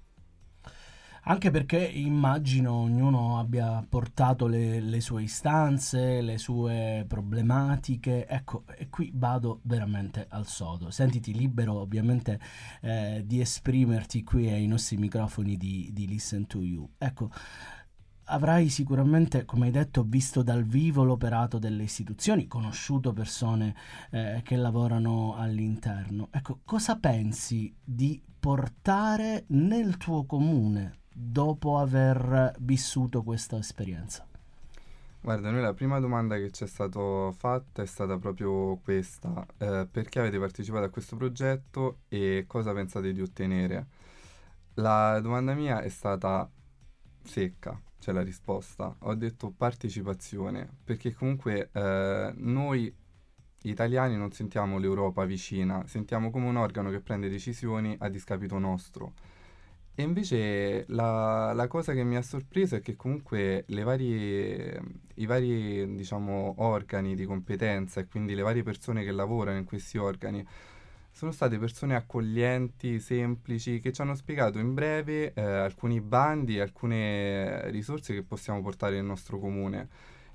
Anche 1.25 1.53
perché 1.53 1.79
immagino 1.79 2.73
ognuno 2.73 3.39
abbia 3.39 3.85
portato 3.89 4.49
le, 4.49 4.81
le, 4.81 5.01
sue 5.01 5.23
istanze, 5.23 6.21
le 6.21 6.37
sue 6.37 7.05
problematiche. 7.07 8.27
Ecco, 8.27 8.65
e 8.77 8.89
qui 8.89 9.13
vado 9.15 9.61
veramente 9.63 10.27
al 10.31 10.49
sodo. 10.49 10.91
Sentiti 10.91 11.33
libero 11.33 11.75
ovviamente 11.75 12.41
eh, 12.81 13.23
di 13.25 13.41
esprimerti 13.41 14.25
qui 14.25 14.49
ai 14.49 14.67
nostri 14.67 14.97
microfoni 14.97 15.57
di, 15.57 15.91
di 15.93 16.09
Listen 16.09 16.49
to 16.49 16.61
You. 16.61 16.91
Ecco, 16.99 17.31
avrai 18.25 18.69
sicuramente, 18.69 19.45
come 19.45 19.67
hai 19.67 19.73
detto, 19.73 20.03
visto 20.03 20.43
dal 20.43 20.65
vivo 20.65 21.05
l'operato 21.05 21.61
delle 21.61 21.85
istituzioni, 21.85 22.49
conosciuto 22.49 23.13
persone 23.13 23.77
eh, 24.11 24.41
che 24.43 24.57
lavorano 24.57 25.37
all'interno. 25.37 26.31
Ecco, 26.33 26.63
cosa 26.65 26.97
pensi 26.97 27.73
di 27.81 28.21
portare 28.41 29.45
nel 29.51 29.97
tuo 29.99 30.27
comune 30.27 31.02
dopo 31.13 31.79
aver 31.79 32.55
vissuto 32.61 33.23
questa 33.23 33.59
esperienza? 33.59 34.27
Guarda, 35.21 35.51
noi 35.53 35.61
la 35.61 35.73
prima 35.73 36.01
domanda 36.01 36.37
che 36.37 36.51
ci 36.51 36.65
è 36.65 36.67
stata 36.67 37.31
fatta 37.31 37.83
è 37.83 37.87
stata 37.87 38.19
proprio 38.19 38.77
questa, 38.83 39.47
eh, 39.57 39.87
perché 39.89 40.19
avete 40.19 40.37
partecipato 40.39 40.85
a 40.85 40.89
questo 40.89 41.15
progetto 41.15 41.99
e 42.09 42.45
cosa 42.49 42.73
pensate 42.73 43.13
di 43.13 43.21
ottenere? 43.21 43.87
La 44.75 45.21
domanda 45.21 45.55
mia 45.55 45.81
è 45.81 45.89
stata 45.89 46.51
secca, 47.23 47.81
cioè 48.01 48.13
la 48.13 48.23
risposta. 48.23 48.97
Ho 49.01 49.15
detto 49.15 49.53
partecipazione, 49.57 50.69
perché 50.83 51.13
comunque 51.13 51.71
eh, 51.73 52.33
noi 52.39 52.93
italiani 53.63 54.17
non 54.17 54.33
sentiamo 54.33 54.79
l'Europa 54.79 55.25
vicina, 55.25 55.87
sentiamo 55.87 56.31
come 56.31 56.49
un 56.49 56.57
organo 56.57 56.91
che 56.91 57.01
prende 57.01 57.29
decisioni 57.29 57.95
a 58.01 58.09
discapito 58.09 58.59
nostro. 58.59 59.13
E 59.95 60.03
invece 60.03 60.87
la, 60.89 61.53
la 61.53 61.67
cosa 61.67 61.93
che 61.93 62.03
mi 62.03 62.17
ha 62.17 62.23
sorpreso 62.23 62.77
è 62.77 62.81
che 62.81 62.97
comunque 62.97 63.67
varie, 63.69 64.81
i 65.15 65.27
vari 65.27 65.95
diciamo, 65.95 66.55
organi 66.59 67.15
di 67.15 67.27
competenza 67.27 68.01
e 68.01 68.07
quindi 68.07 68.35
le 68.35 68.41
varie 68.41 68.63
persone 68.63 69.05
che 69.05 69.13
lavorano 69.13 69.59
in 69.59 69.65
questi 69.65 69.99
organi 69.99 70.43
sono 71.11 71.31
state 71.31 71.59
persone 71.59 71.95
accoglienti, 71.95 72.99
semplici, 72.99 73.81
che 73.81 73.93
ci 73.93 74.01
hanno 74.01 74.15
spiegato 74.15 74.59
in 74.59 74.73
breve 74.73 75.35
eh, 75.35 75.43
alcuni 75.43 76.01
bandi 76.01 76.57
e 76.57 76.63
alcune 76.63 77.71
risorse 77.71 78.15
che 78.15 78.23
possiamo 78.23 78.63
portare 78.63 78.95
nel 78.97 79.05
nostro 79.05 79.39
comune. 79.39 79.89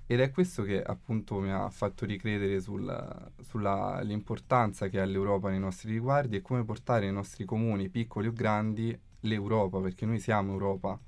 Ed 0.06 0.20
è 0.22 0.30
questo 0.32 0.64
che 0.64 0.82
appunto 0.82 1.40
mi 1.40 1.52
ha 1.52 1.70
fatto 1.70 2.06
ricredere 2.06 2.62
sull'importanza 2.62 4.88
che 4.88 5.02
ha 5.02 5.06
l'Europa 5.06 5.50
nei 5.50 5.60
nostri 5.60 5.92
riguardi 5.92 6.38
e 6.38 6.42
come 6.42 6.64
portare 6.64 7.08
i 7.08 7.12
nostri 7.12 7.44
comuni, 7.44 7.90
piccoli 7.90 8.28
o 8.28 8.32
grandi, 8.32 8.98
l'Europa, 9.22 9.80
perché 9.80 10.06
noi 10.06 10.20
siamo 10.20 10.52
Europa. 10.52 11.00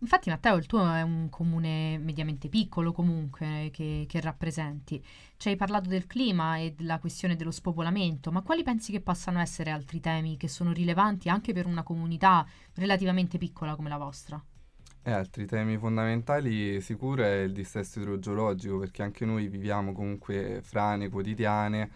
Infatti 0.00 0.28
Matteo, 0.28 0.56
il 0.56 0.66
tuo 0.66 0.92
è 0.92 1.00
un 1.00 1.28
comune 1.30 1.96
mediamente 1.96 2.50
piccolo 2.50 2.92
comunque 2.92 3.70
che, 3.72 4.04
che, 4.06 4.20
rappresenti. 4.20 5.02
Ci 5.38 5.48
hai 5.48 5.56
parlato 5.56 5.88
del 5.88 6.06
clima 6.06 6.58
e 6.58 6.74
della 6.76 6.98
questione 6.98 7.34
dello 7.34 7.50
spopolamento, 7.50 8.30
ma 8.30 8.42
quali 8.42 8.62
pensi 8.62 8.92
che 8.92 9.00
possano 9.00 9.40
essere 9.40 9.70
altri 9.70 10.00
temi 10.00 10.36
che 10.36 10.48
sono 10.48 10.72
rilevanti 10.72 11.30
anche 11.30 11.54
per 11.54 11.66
una 11.66 11.82
comunità 11.82 12.46
relativamente 12.74 13.38
piccola 13.38 13.74
come 13.74 13.88
la 13.88 13.96
vostra? 13.96 14.42
Eh, 15.02 15.10
altri 15.12 15.46
temi 15.46 15.78
fondamentali 15.78 16.80
sicuro 16.82 17.22
è 17.22 17.36
il 17.42 17.52
dissesto 17.52 18.00
idrogeologico, 18.00 18.78
perché 18.78 19.02
anche 19.02 19.24
noi 19.24 19.48
viviamo 19.48 19.92
comunque 19.92 20.60
frane 20.62 21.08
quotidiane 21.08 21.90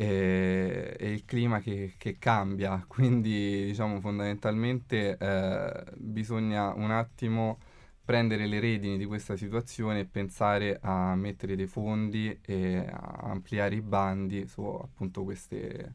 e, 0.00 0.96
e 0.98 1.12
il 1.12 1.26
clima 1.26 1.60
che, 1.60 1.92
che, 1.98 2.16
cambia, 2.18 2.82
quindi 2.88 3.66
diciamo 3.66 4.00
fondamentalmente 4.00 5.18
eh, 5.18 5.84
bisogna 5.96 6.72
un 6.72 6.90
attimo 6.90 7.58
prendere 8.02 8.46
le 8.46 8.60
redini 8.60 8.96
di 8.96 9.04
questa 9.04 9.36
situazione 9.36 10.00
e 10.00 10.04
pensare 10.06 10.78
a 10.80 11.14
mettere 11.16 11.54
dei 11.54 11.66
fondi 11.66 12.36
e 12.42 12.78
a 12.78 13.18
ampliare 13.24 13.74
i 13.74 13.82
bandi 13.82 14.46
su 14.46 14.62
appunto 14.62 15.22
queste, 15.22 15.92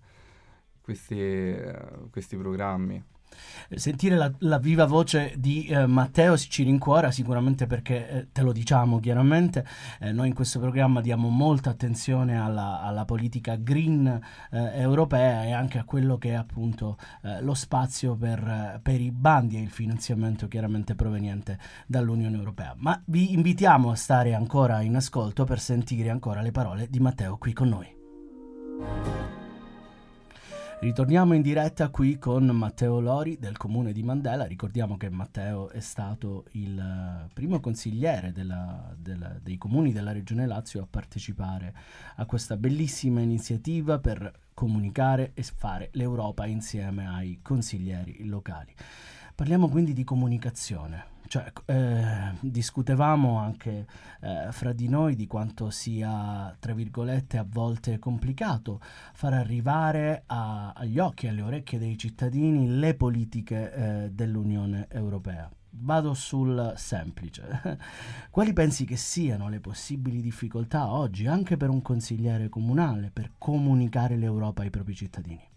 queste, 0.81 2.07
questi 2.11 2.37
programmi. 2.37 3.03
Sentire 3.75 4.15
la, 4.15 4.31
la 4.39 4.57
viva 4.57 4.85
voce 4.85 5.33
di 5.37 5.65
eh, 5.65 5.85
Matteo 5.85 6.37
ci 6.37 6.63
rincuora 6.63 7.11
sicuramente 7.11 7.65
perché 7.67 8.09
eh, 8.09 8.27
te 8.31 8.41
lo 8.41 8.51
diciamo 8.51 8.99
chiaramente, 8.99 9.65
eh, 9.99 10.11
noi 10.11 10.27
in 10.27 10.33
questo 10.33 10.59
programma 10.59 11.01
diamo 11.01 11.29
molta 11.29 11.69
attenzione 11.69 12.39
alla, 12.39 12.81
alla 12.81 13.05
politica 13.05 13.55
green 13.55 14.07
eh, 14.51 14.79
europea 14.79 15.43
e 15.43 15.51
anche 15.51 15.77
a 15.77 15.83
quello 15.83 16.17
che 16.17 16.29
è 16.29 16.33
appunto 16.33 16.97
eh, 17.21 17.41
lo 17.41 17.53
spazio 17.53 18.15
per, 18.15 18.79
per 18.81 19.01
i 19.01 19.11
bandi 19.11 19.57
e 19.57 19.61
il 19.61 19.69
finanziamento 19.69 20.47
chiaramente 20.47 20.95
proveniente 20.95 21.57
dall'Unione 21.87 22.37
Europea. 22.37 22.73
Ma 22.77 23.01
vi 23.05 23.33
invitiamo 23.33 23.91
a 23.91 23.95
stare 23.95 24.33
ancora 24.33 24.81
in 24.81 24.95
ascolto 24.95 25.43
per 25.43 25.59
sentire 25.59 26.09
ancora 26.09 26.41
le 26.41 26.51
parole 26.51 26.87
di 26.89 26.99
Matteo 26.99 27.37
qui 27.37 27.53
con 27.53 27.69
noi. 27.69 29.34
Ritorniamo 30.77 31.33
in 31.33 31.41
diretta 31.41 31.89
qui 31.89 32.19
con 32.19 32.45
Matteo 32.47 32.99
Lori 32.99 33.39
del 33.39 33.55
comune 33.55 33.93
di 33.93 34.03
Mandela. 34.03 34.45
Ricordiamo 34.45 34.97
che 34.97 35.09
Matteo 35.09 35.69
è 35.69 35.79
stato 35.79 36.45
il 36.51 36.77
eh, 36.77 37.29
primo 37.33 37.61
consigliere 37.61 38.33
della, 38.33 38.93
della, 38.95 39.39
dei 39.41 39.57
comuni 39.57 39.93
della 39.93 40.11
regione 40.11 40.45
Lazio 40.45 40.81
a 40.81 40.87
partecipare 40.87 41.73
a 42.17 42.25
questa 42.25 42.57
bellissima 42.57 43.21
iniziativa 43.21 43.99
per 43.99 44.31
comunicare 44.53 45.31
e 45.33 45.43
fare 45.43 45.89
l'Europa 45.93 46.45
insieme 46.45 47.07
ai 47.07 47.39
consiglieri 47.41 48.25
locali. 48.25 48.73
Parliamo 49.33 49.69
quindi 49.69 49.93
di 49.93 50.03
comunicazione. 50.03 51.14
Cioè, 51.27 51.51
eh, 51.65 52.31
discutevamo 52.39 53.37
anche 53.37 53.85
eh, 54.21 54.47
fra 54.51 54.73
di 54.73 54.87
noi 54.87 55.15
di 55.15 55.27
quanto 55.27 55.69
sia, 55.69 56.55
tra 56.59 56.73
virgolette, 56.73 57.37
a 57.37 57.45
volte 57.47 57.99
complicato 57.99 58.79
far 59.13 59.33
arrivare 59.33 60.23
a, 60.27 60.71
agli 60.73 60.99
occhi 60.99 61.25
e 61.25 61.29
alle 61.29 61.41
orecchie 61.41 61.79
dei 61.79 61.97
cittadini 61.97 62.67
le 62.77 62.93
politiche 62.95 63.73
eh, 63.73 64.09
dell'Unione 64.11 64.87
Europea. 64.89 65.49
Vado 65.77 66.13
sul 66.13 66.73
semplice. 66.77 67.79
Quali 68.29 68.53
pensi 68.53 68.85
che 68.85 68.95
siano 68.95 69.49
le 69.49 69.59
possibili 69.59 70.21
difficoltà 70.21 70.87
oggi, 70.87 71.27
anche 71.27 71.57
per 71.57 71.69
un 71.69 71.81
consigliere 71.81 72.47
comunale, 72.47 73.11
per 73.11 73.31
comunicare 73.37 74.15
l'Europa 74.15 74.61
ai 74.61 74.69
propri 74.69 74.95
cittadini? 74.95 75.54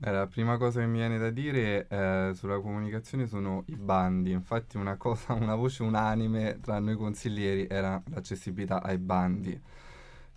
Eh, 0.00 0.10
la 0.10 0.26
prima 0.26 0.56
cosa 0.58 0.80
che 0.80 0.86
mi 0.86 0.98
viene 0.98 1.18
da 1.18 1.30
dire 1.30 1.86
eh, 1.88 2.32
sulla 2.34 2.60
comunicazione 2.60 3.26
sono 3.26 3.62
i 3.68 3.76
bandi. 3.76 4.32
Infatti, 4.32 4.76
una, 4.76 4.96
cosa, 4.96 5.32
una 5.34 5.54
voce 5.54 5.82
unanime 5.82 6.58
tra 6.60 6.78
noi 6.78 6.96
consiglieri 6.96 7.66
era 7.68 8.02
l'accessibilità 8.10 8.82
ai 8.82 8.98
bandi, 8.98 9.58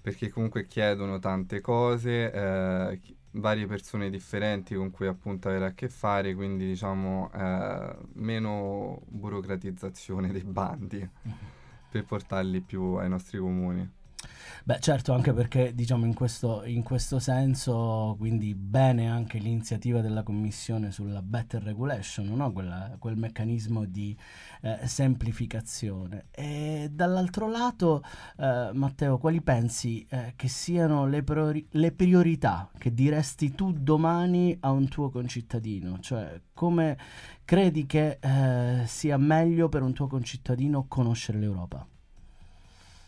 perché 0.02 0.30
comunque 0.30 0.68
chiedono 0.68 1.20
tante 1.20 1.60
cose, 1.62 2.32
eh, 2.32 3.02
varie 3.32 3.66
persone 3.68 4.10
differenti 4.10 4.74
con 4.76 4.90
cui 4.92 5.08
appunto 5.08 5.50
avere 5.50 5.66
a 5.66 5.74
che 5.74 5.90
fare, 5.90 6.34
quindi 6.36 6.66
diciamo 6.66 7.30
eh, 7.34 7.96
meno 8.14 9.02
burocratizzazione 9.08 10.32
dei 10.32 10.44
bandi 10.44 11.08
per 11.90 12.06
portarli 12.06 12.62
più 12.62 12.94
ai 12.96 13.10
nostri 13.10 13.38
comuni. 13.40 13.97
Beh, 14.64 14.80
certo, 14.80 15.14
anche 15.14 15.34
perché 15.34 15.74
diciamo 15.74 16.06
in 16.06 16.14
questo, 16.14 16.64
in 16.66 16.84
questo 16.84 17.20
senso, 17.20 18.16
quindi 18.18 18.54
bene 18.54 19.10
anche 19.10 19.38
l'iniziativa 19.38 20.02
della 20.02 20.24
Commissione 20.24 20.92
sulla 20.92 21.22
Better 21.22 21.64
Regulation, 21.64 22.28
no? 22.34 22.52
Quella, 22.52 22.96
quel 23.00 23.16
meccanismo 23.16 23.86
di 23.86 24.16
eh, 24.62 24.80
semplificazione. 24.86 26.26
E 26.32 26.90
dall'altro 26.92 27.50
lato, 27.50 28.04
eh, 28.38 28.72
Matteo, 28.74 29.18
quali 29.18 29.42
pensi 29.42 30.06
eh, 30.10 30.34
che 30.36 30.48
siano 30.48 31.08
le, 31.08 31.24
priori- 31.24 31.66
le 31.72 31.92
priorità 31.92 32.70
che 32.78 32.94
diresti 32.94 33.54
tu 33.56 33.72
domani 33.72 34.58
a 34.60 34.72
un 34.72 34.88
tuo 34.88 35.10
concittadino? 35.10 36.00
Cioè, 36.00 36.42
come 36.54 36.98
credi 37.46 37.86
che 37.86 38.18
eh, 38.20 38.84
sia 38.86 39.18
meglio 39.18 39.70
per 39.70 39.82
un 39.82 39.94
tuo 39.94 40.08
concittadino 40.08 40.86
conoscere 40.88 41.40
l'Europa? 41.40 41.88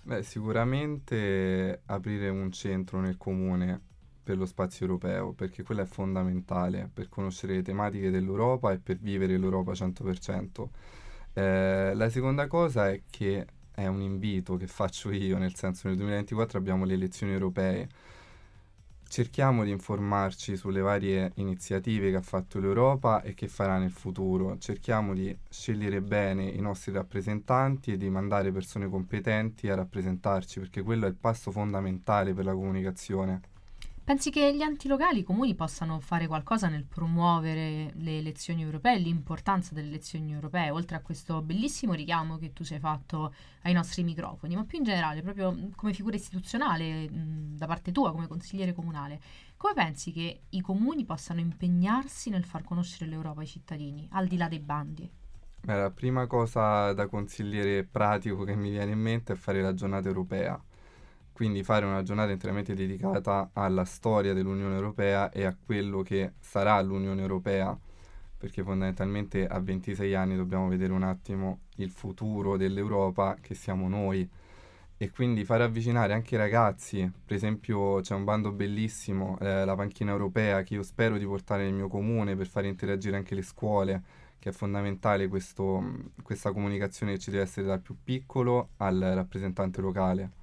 Beh, 0.10 0.24
sicuramente 0.24 1.84
aprire 1.86 2.30
un 2.30 2.52
centro 2.52 3.00
nel 3.00 3.16
comune 3.16 3.80
per 4.24 4.40
lo 4.40 4.48
spazio 4.48 4.88
europeo, 4.88 5.34
perché 5.34 5.62
quello 5.62 5.82
è 5.84 5.86
fondamentale 5.86 6.90
per 6.92 7.10
conoscere 7.10 7.54
le 7.54 7.62
tematiche 7.62 8.10
dell'Europa 8.10 8.72
e 8.72 8.80
per 8.80 8.98
vivere 8.98 9.38
l'Europa 9.38 9.74
100%. 9.74 10.68
Eh, 11.34 11.92
la 11.94 12.10
seconda 12.10 12.48
cosa 12.48 12.90
è 12.90 13.04
che 13.08 13.46
è 13.72 13.86
un 13.86 14.02
invito 14.02 14.58
che 14.58 14.66
faccio 14.66 15.12
io, 15.12 15.38
nel 15.38 15.54
senso 15.54 15.88
nel 15.88 15.98
2024 15.98 16.58
abbiamo 16.58 16.86
le 16.86 16.96
elezioni 16.96 17.34
europee 17.34 17.88
cerchiamo 19.10 19.64
di 19.64 19.72
informarci 19.72 20.56
sulle 20.56 20.82
varie 20.82 21.32
iniziative 21.36 22.12
che 22.12 22.18
ha 22.18 22.22
fatto 22.22 22.60
l'Europa 22.60 23.24
e 23.24 23.34
che 23.34 23.48
farà 23.48 23.80
nel 23.80 23.92
futuro. 23.92 24.58
Cerchiamo 24.60 25.16
di 25.16 25.36
scegliere 25.50 26.00
bene 26.02 26.46
i 26.46 26.62
nostri 26.62 26.92
rappresentanti 26.92 27.92
e 27.92 27.98
di 27.98 28.10
mandare 28.10 28.52
persone 28.52 28.88
competenti 28.88 29.68
a 29.68 29.76
rappresentarci, 29.76 30.60
perché 30.60 30.84
quello 30.84 31.06
è 31.06 31.10
il 31.10 31.16
passo 31.16 31.50
fondamentale 31.52 32.34
per 32.34 32.46
la 32.46 32.54
comunicazione. 32.54 33.42
Pensi 34.10 34.32
che 34.32 34.56
gli 34.56 34.64
enti 34.64 34.88
locali 34.88 35.22
comuni 35.22 35.54
possano 35.54 36.00
fare 36.00 36.26
qualcosa 36.26 36.68
nel 36.68 36.84
promuovere 36.84 37.92
le 37.94 38.18
elezioni 38.18 38.64
europee, 38.64 38.98
l'importanza 38.98 39.76
delle 39.76 39.90
elezioni 39.90 40.34
europee, 40.34 40.72
oltre 40.72 40.96
a 40.98 41.02
questo 41.02 41.44
bellissimo 41.44 41.94
richiamo 41.94 42.40
che 42.40 42.52
tu 42.52 42.64
ci 42.64 42.74
hai 42.74 42.80
fatto 42.80 43.32
ai 43.62 43.74
nostri 43.74 44.02
microfoni, 44.02 44.56
ma 44.56 44.64
più 44.64 44.80
in 44.80 44.84
generale, 44.84 45.22
proprio 45.22 45.56
come 45.76 45.94
figura 45.94 46.16
istituzionale 46.16 47.08
mh, 47.08 47.58
da 47.58 47.68
parte 47.68 47.92
tua, 47.92 48.12
come 48.12 48.26
consigliere 48.26 48.74
comunale, 48.74 49.22
come 49.56 49.76
pensi 49.76 50.12
che 50.12 50.42
i 50.50 50.62
comuni 50.62 51.06
possano 51.06 51.40
impegnarsi 51.40 52.32
nel 52.32 52.46
far 52.46 52.64
conoscere 52.64 53.12
l'Europa 53.12 53.42
ai 53.42 53.46
cittadini, 53.46 54.08
al 54.14 54.26
di 54.26 54.38
là 54.38 54.48
dei 54.48 54.60
bandi? 54.60 55.08
Beh, 55.62 55.76
la 55.76 55.92
prima 55.92 56.26
cosa 56.26 56.94
da 56.94 57.06
consigliere 57.06 57.84
pratico 57.84 58.44
che 58.44 58.56
mi 58.56 58.72
viene 58.72 58.92
in 58.92 59.00
mente 59.00 59.34
è 59.34 59.36
fare 59.36 59.62
la 59.62 59.76
giornata 59.76 60.08
europea 60.08 60.60
quindi 61.40 61.64
fare 61.64 61.86
una 61.86 62.04
giornata 62.04 62.34
interamente 62.34 62.74
dedicata 62.74 63.52
alla 63.54 63.86
storia 63.86 64.34
dell'Unione 64.34 64.76
Europea 64.76 65.32
e 65.32 65.46
a 65.46 65.56
quello 65.56 66.02
che 66.02 66.34
sarà 66.38 66.82
l'Unione 66.82 67.22
Europea, 67.22 67.80
perché 68.38 68.62
fondamentalmente 68.62 69.48
a 69.48 69.58
26 69.62 70.16
anni 70.16 70.36
dobbiamo 70.36 70.68
vedere 70.68 70.92
un 70.92 71.04
attimo 71.04 71.60
il 71.78 71.92
futuro 71.92 72.58
dell'Europa 72.58 73.38
che 73.40 73.56
siamo 73.56 73.88
noi 73.88 74.30
e 74.98 75.12
quindi 75.12 75.46
fare 75.46 75.64
avvicinare 75.64 76.12
anche 76.12 76.36
i 76.36 76.38
ragazzi, 76.38 77.10
per 77.26 77.38
esempio 77.38 78.02
c'è 78.02 78.14
un 78.16 78.26
bando 78.26 78.52
bellissimo, 78.52 79.38
eh, 79.40 79.64
la 79.64 79.76
panchina 79.76 80.12
europea, 80.12 80.62
che 80.64 80.74
io 80.74 80.84
spero 80.84 81.18
di 81.18 81.26
portare 81.26 81.64
nel 81.64 81.74
mio 81.74 81.88
comune 81.88 82.36
per 82.36 82.48
fare 82.48 82.68
interagire 82.68 83.16
anche 83.16 83.34
le 83.34 83.44
scuole, 83.44 84.04
che 84.40 84.50
è 84.50 84.52
fondamentale 84.52 85.30
questo, 85.30 86.12
questa 86.22 86.52
comunicazione 86.52 87.14
che 87.14 87.20
ci 87.20 87.32
deve 87.32 87.44
essere 87.44 87.66
dal 87.66 87.80
più 87.80 87.96
piccolo 88.04 88.72
al 88.76 89.00
rappresentante 89.00 89.80
locale. 89.80 90.39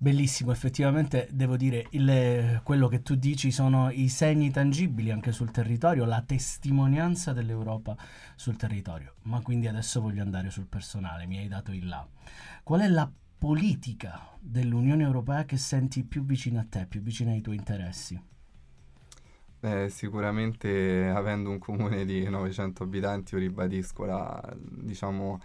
Bellissimo, 0.00 0.52
effettivamente 0.52 1.26
devo 1.32 1.56
dire, 1.56 1.86
il, 1.90 2.60
quello 2.62 2.86
che 2.86 3.02
tu 3.02 3.16
dici 3.16 3.50
sono 3.50 3.90
i 3.90 4.08
segni 4.08 4.48
tangibili 4.48 5.10
anche 5.10 5.32
sul 5.32 5.50
territorio, 5.50 6.04
la 6.04 6.22
testimonianza 6.22 7.32
dell'Europa 7.32 7.96
sul 8.36 8.56
territorio. 8.56 9.14
Ma 9.22 9.40
quindi 9.40 9.66
adesso 9.66 10.00
voglio 10.00 10.22
andare 10.22 10.50
sul 10.50 10.66
personale, 10.66 11.26
mi 11.26 11.38
hai 11.38 11.48
dato 11.48 11.72
il 11.72 11.88
là. 11.88 12.06
Qual 12.62 12.80
è 12.80 12.86
la 12.86 13.10
politica 13.38 14.36
dell'Unione 14.38 15.02
Europea 15.02 15.44
che 15.44 15.56
senti 15.56 16.04
più 16.04 16.24
vicina 16.24 16.60
a 16.60 16.66
te, 16.68 16.86
più 16.86 17.00
vicina 17.00 17.32
ai 17.32 17.40
tuoi 17.40 17.56
interessi? 17.56 18.22
Beh, 19.60 19.88
sicuramente 19.88 21.08
avendo 21.08 21.50
un 21.50 21.58
comune 21.58 22.04
di 22.04 22.22
900 22.28 22.84
abitanti, 22.84 23.34
io 23.34 23.40
ribadisco 23.40 24.04
la, 24.04 24.56
diciamo, 24.56 25.40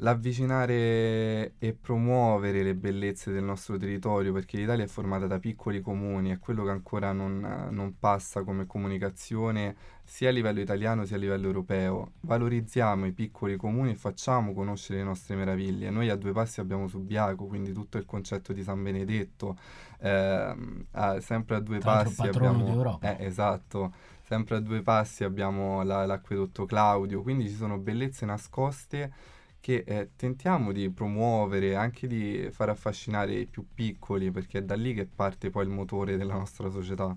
l'avvicinare 0.00 1.54
e 1.58 1.76
promuovere 1.78 2.62
le 2.62 2.74
bellezze 2.74 3.32
del 3.32 3.42
nostro 3.42 3.76
territorio, 3.76 4.32
perché 4.32 4.56
l'Italia 4.56 4.84
è 4.84 4.88
formata 4.88 5.26
da 5.26 5.38
piccoli 5.38 5.80
comuni, 5.80 6.30
è 6.30 6.38
quello 6.38 6.64
che 6.64 6.70
ancora 6.70 7.12
non, 7.12 7.68
non, 7.70 7.98
passa 7.98 8.42
come 8.42 8.66
comunicazione 8.66 9.76
sia 10.02 10.30
a 10.30 10.32
livello 10.32 10.60
italiano 10.60 11.04
sia 11.04 11.16
a 11.16 11.18
livello 11.18 11.46
europeo. 11.46 12.12
Valorizziamo 12.20 13.06
i 13.06 13.12
piccoli 13.12 13.56
comuni 13.56 13.90
e 13.90 13.94
facciamo 13.94 14.54
conoscere 14.54 15.00
le 15.00 15.04
nostre 15.04 15.36
meraviglie. 15.36 15.90
Noi 15.90 16.08
a 16.08 16.16
due 16.16 16.32
passi 16.32 16.60
abbiamo 16.60 16.88
Subiaco, 16.88 17.46
quindi 17.46 17.72
tutto 17.72 17.98
il 17.98 18.06
concetto 18.06 18.52
di 18.52 18.62
San 18.62 18.82
Benedetto, 18.82 19.56
eh, 20.00 20.56
a, 20.92 21.20
sempre 21.20 21.56
a 21.56 21.60
due 21.60 21.78
Tra 21.78 22.02
passi 22.02 22.26
abbiamo... 22.26 22.64
D'Europa. 22.64 23.16
Eh, 23.16 23.26
esatto. 23.26 23.92
Sempre 24.22 24.56
a 24.56 24.60
due 24.60 24.80
passi 24.80 25.24
abbiamo 25.24 25.82
la, 25.82 26.06
l'acquedotto 26.06 26.64
Claudio, 26.64 27.20
quindi 27.20 27.48
ci 27.48 27.56
sono 27.56 27.78
bellezze 27.78 28.24
nascoste 28.24 29.12
che 29.60 29.84
eh, 29.86 30.10
tentiamo 30.16 30.72
di 30.72 30.90
promuovere, 30.90 31.76
anche 31.76 32.06
di 32.06 32.48
far 32.50 32.70
affascinare 32.70 33.34
i 33.34 33.46
più 33.46 33.66
piccoli, 33.72 34.30
perché 34.30 34.58
è 34.58 34.62
da 34.62 34.74
lì 34.74 34.94
che 34.94 35.06
parte 35.06 35.50
poi 35.50 35.64
il 35.64 35.70
motore 35.70 36.16
della 36.16 36.34
nostra 36.34 36.70
società. 36.70 37.16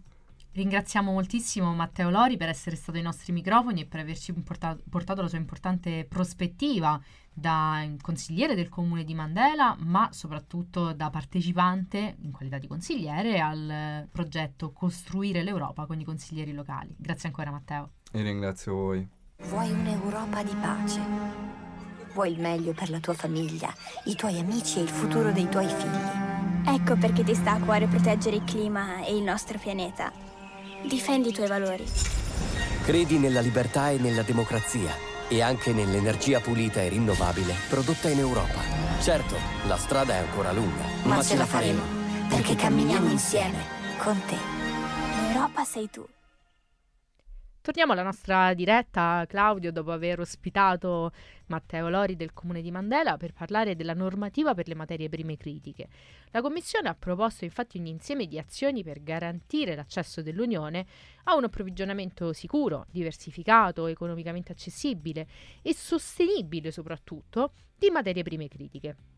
Ringraziamo 0.54 1.12
moltissimo 1.12 1.74
Matteo 1.74 2.12
Lori 2.12 2.38
per 2.38 2.48
essere 2.48 2.76
stato 2.76 3.00
ai 3.00 3.04
nostri 3.04 3.34
microfoni 3.34 3.82
e 3.82 3.86
per 3.86 4.02
averci 4.02 4.34
portato, 4.34 4.84
portato 4.88 5.24
la 5.24 5.28
sua 5.28 5.40
importante 5.40 6.06
prospettiva 6.08 7.02
da 7.34 7.84
consigliere 8.00 8.54
del 8.54 8.70
comune 8.70 9.04
di 9.04 9.16
Mandela, 9.16 9.76
ma 9.80 10.10
soprattutto 10.12 10.94
da 10.94 11.10
partecipante 11.10 12.18
in 12.22 12.32
qualità 12.32 12.60
di 12.60 12.68
consigliere 12.68 13.40
al 13.40 14.08
progetto 14.12 14.72
Costruire 14.72 15.42
l'Europa 15.42 15.88
con 15.88 16.00
i 16.00 16.04
consiglieri 16.04 16.54
locali. 16.54 16.94
Grazie 16.96 17.30
ancora 17.30 17.50
Matteo. 17.50 17.94
E 18.12 18.22
ringrazio 18.22 18.76
voi. 18.76 19.08
Vuoi 19.46 19.72
un'Europa 19.72 20.44
di 20.44 20.54
pace? 20.62 21.63
Vuoi 22.14 22.32
il 22.32 22.40
meglio 22.40 22.74
per 22.74 22.92
la 22.92 23.00
tua 23.00 23.14
famiglia, 23.14 23.74
i 24.06 24.16
tuoi 24.16 24.38
amici 24.38 24.78
e 24.78 24.84
il 24.84 24.90
futuro 24.90 25.32
dei 25.32 25.50
tuoi 25.50 25.68
figli. 25.68 26.76
Ecco 26.76 26.96
perché 26.96 27.24
ti 27.24 27.34
sta 27.34 27.54
a 27.54 27.60
cuore 27.60 27.88
proteggere 27.88 28.36
il 28.36 28.44
clima 28.44 29.04
e 29.04 29.16
il 29.16 29.24
nostro 29.24 29.58
pianeta. 29.58 30.12
Difendi 30.84 31.30
i 31.30 31.34
tuoi 31.34 31.48
valori. 31.48 31.84
Credi 32.84 33.18
nella 33.18 33.42
libertà 33.42 33.90
e 33.90 33.98
nella 33.98 34.22
democrazia 34.22 34.92
e 35.28 35.42
anche 35.42 35.74
nell'energia 35.74 36.40
pulita 36.40 36.82
e 36.82 36.90
rinnovabile 36.90 37.56
prodotta 37.68 38.10
in 38.10 38.20
Europa. 38.20 38.60
Certo, 39.02 39.36
la 39.66 39.78
strada 39.78 40.14
è 40.14 40.18
ancora 40.18 40.52
lunga, 40.52 40.84
ma, 41.04 41.16
ma 41.16 41.24
ce 41.24 41.36
la 41.36 41.46
faremo, 41.46 41.82
perché 42.30 42.56
camminiamo 42.56 43.10
insieme 43.10 43.58
con 43.98 44.22
te. 44.28 44.38
L'Europa 45.20 45.64
sei 45.64 45.90
tu. 45.90 46.06
Torniamo 47.64 47.94
alla 47.94 48.04
nostra 48.04 48.54
diretta, 48.54 49.24
Claudio, 49.26 49.72
dopo 49.72 49.94
aver 49.94 50.20
ospitato 50.20 51.14
Matteo 51.46 51.88
Lori 51.88 52.18
del 52.18 52.34
Comune 52.34 52.62
di 52.62 52.72
Mandela 52.72 53.16
per 53.16 53.32
parlare 53.32 53.78
della 53.78 53.94
normativa 53.94 54.54
per 54.54 54.68
le 54.68 54.76
materie 54.76 55.08
prime 55.08 55.38
critiche. 55.38 55.88
La 56.32 56.42
Commissione 56.42 56.90
ha 56.90 56.94
proposto 56.94 57.46
infatti 57.46 57.78
un 57.78 57.86
insieme 57.86 58.28
di 58.28 58.38
azioni 58.38 58.84
per 58.84 59.02
garantire 59.02 59.76
l'accesso 59.76 60.22
dell'Unione 60.22 60.86
a 61.24 61.38
un 61.38 61.46
approvvigionamento 61.46 62.34
sicuro, 62.34 62.86
diversificato, 62.92 63.88
economicamente 63.88 64.52
accessibile 64.52 65.26
e 65.62 65.74
sostenibile 65.74 66.70
soprattutto 66.70 67.54
di 67.78 67.90
materie 67.90 68.24
prime 68.24 68.50
critiche. 68.50 69.13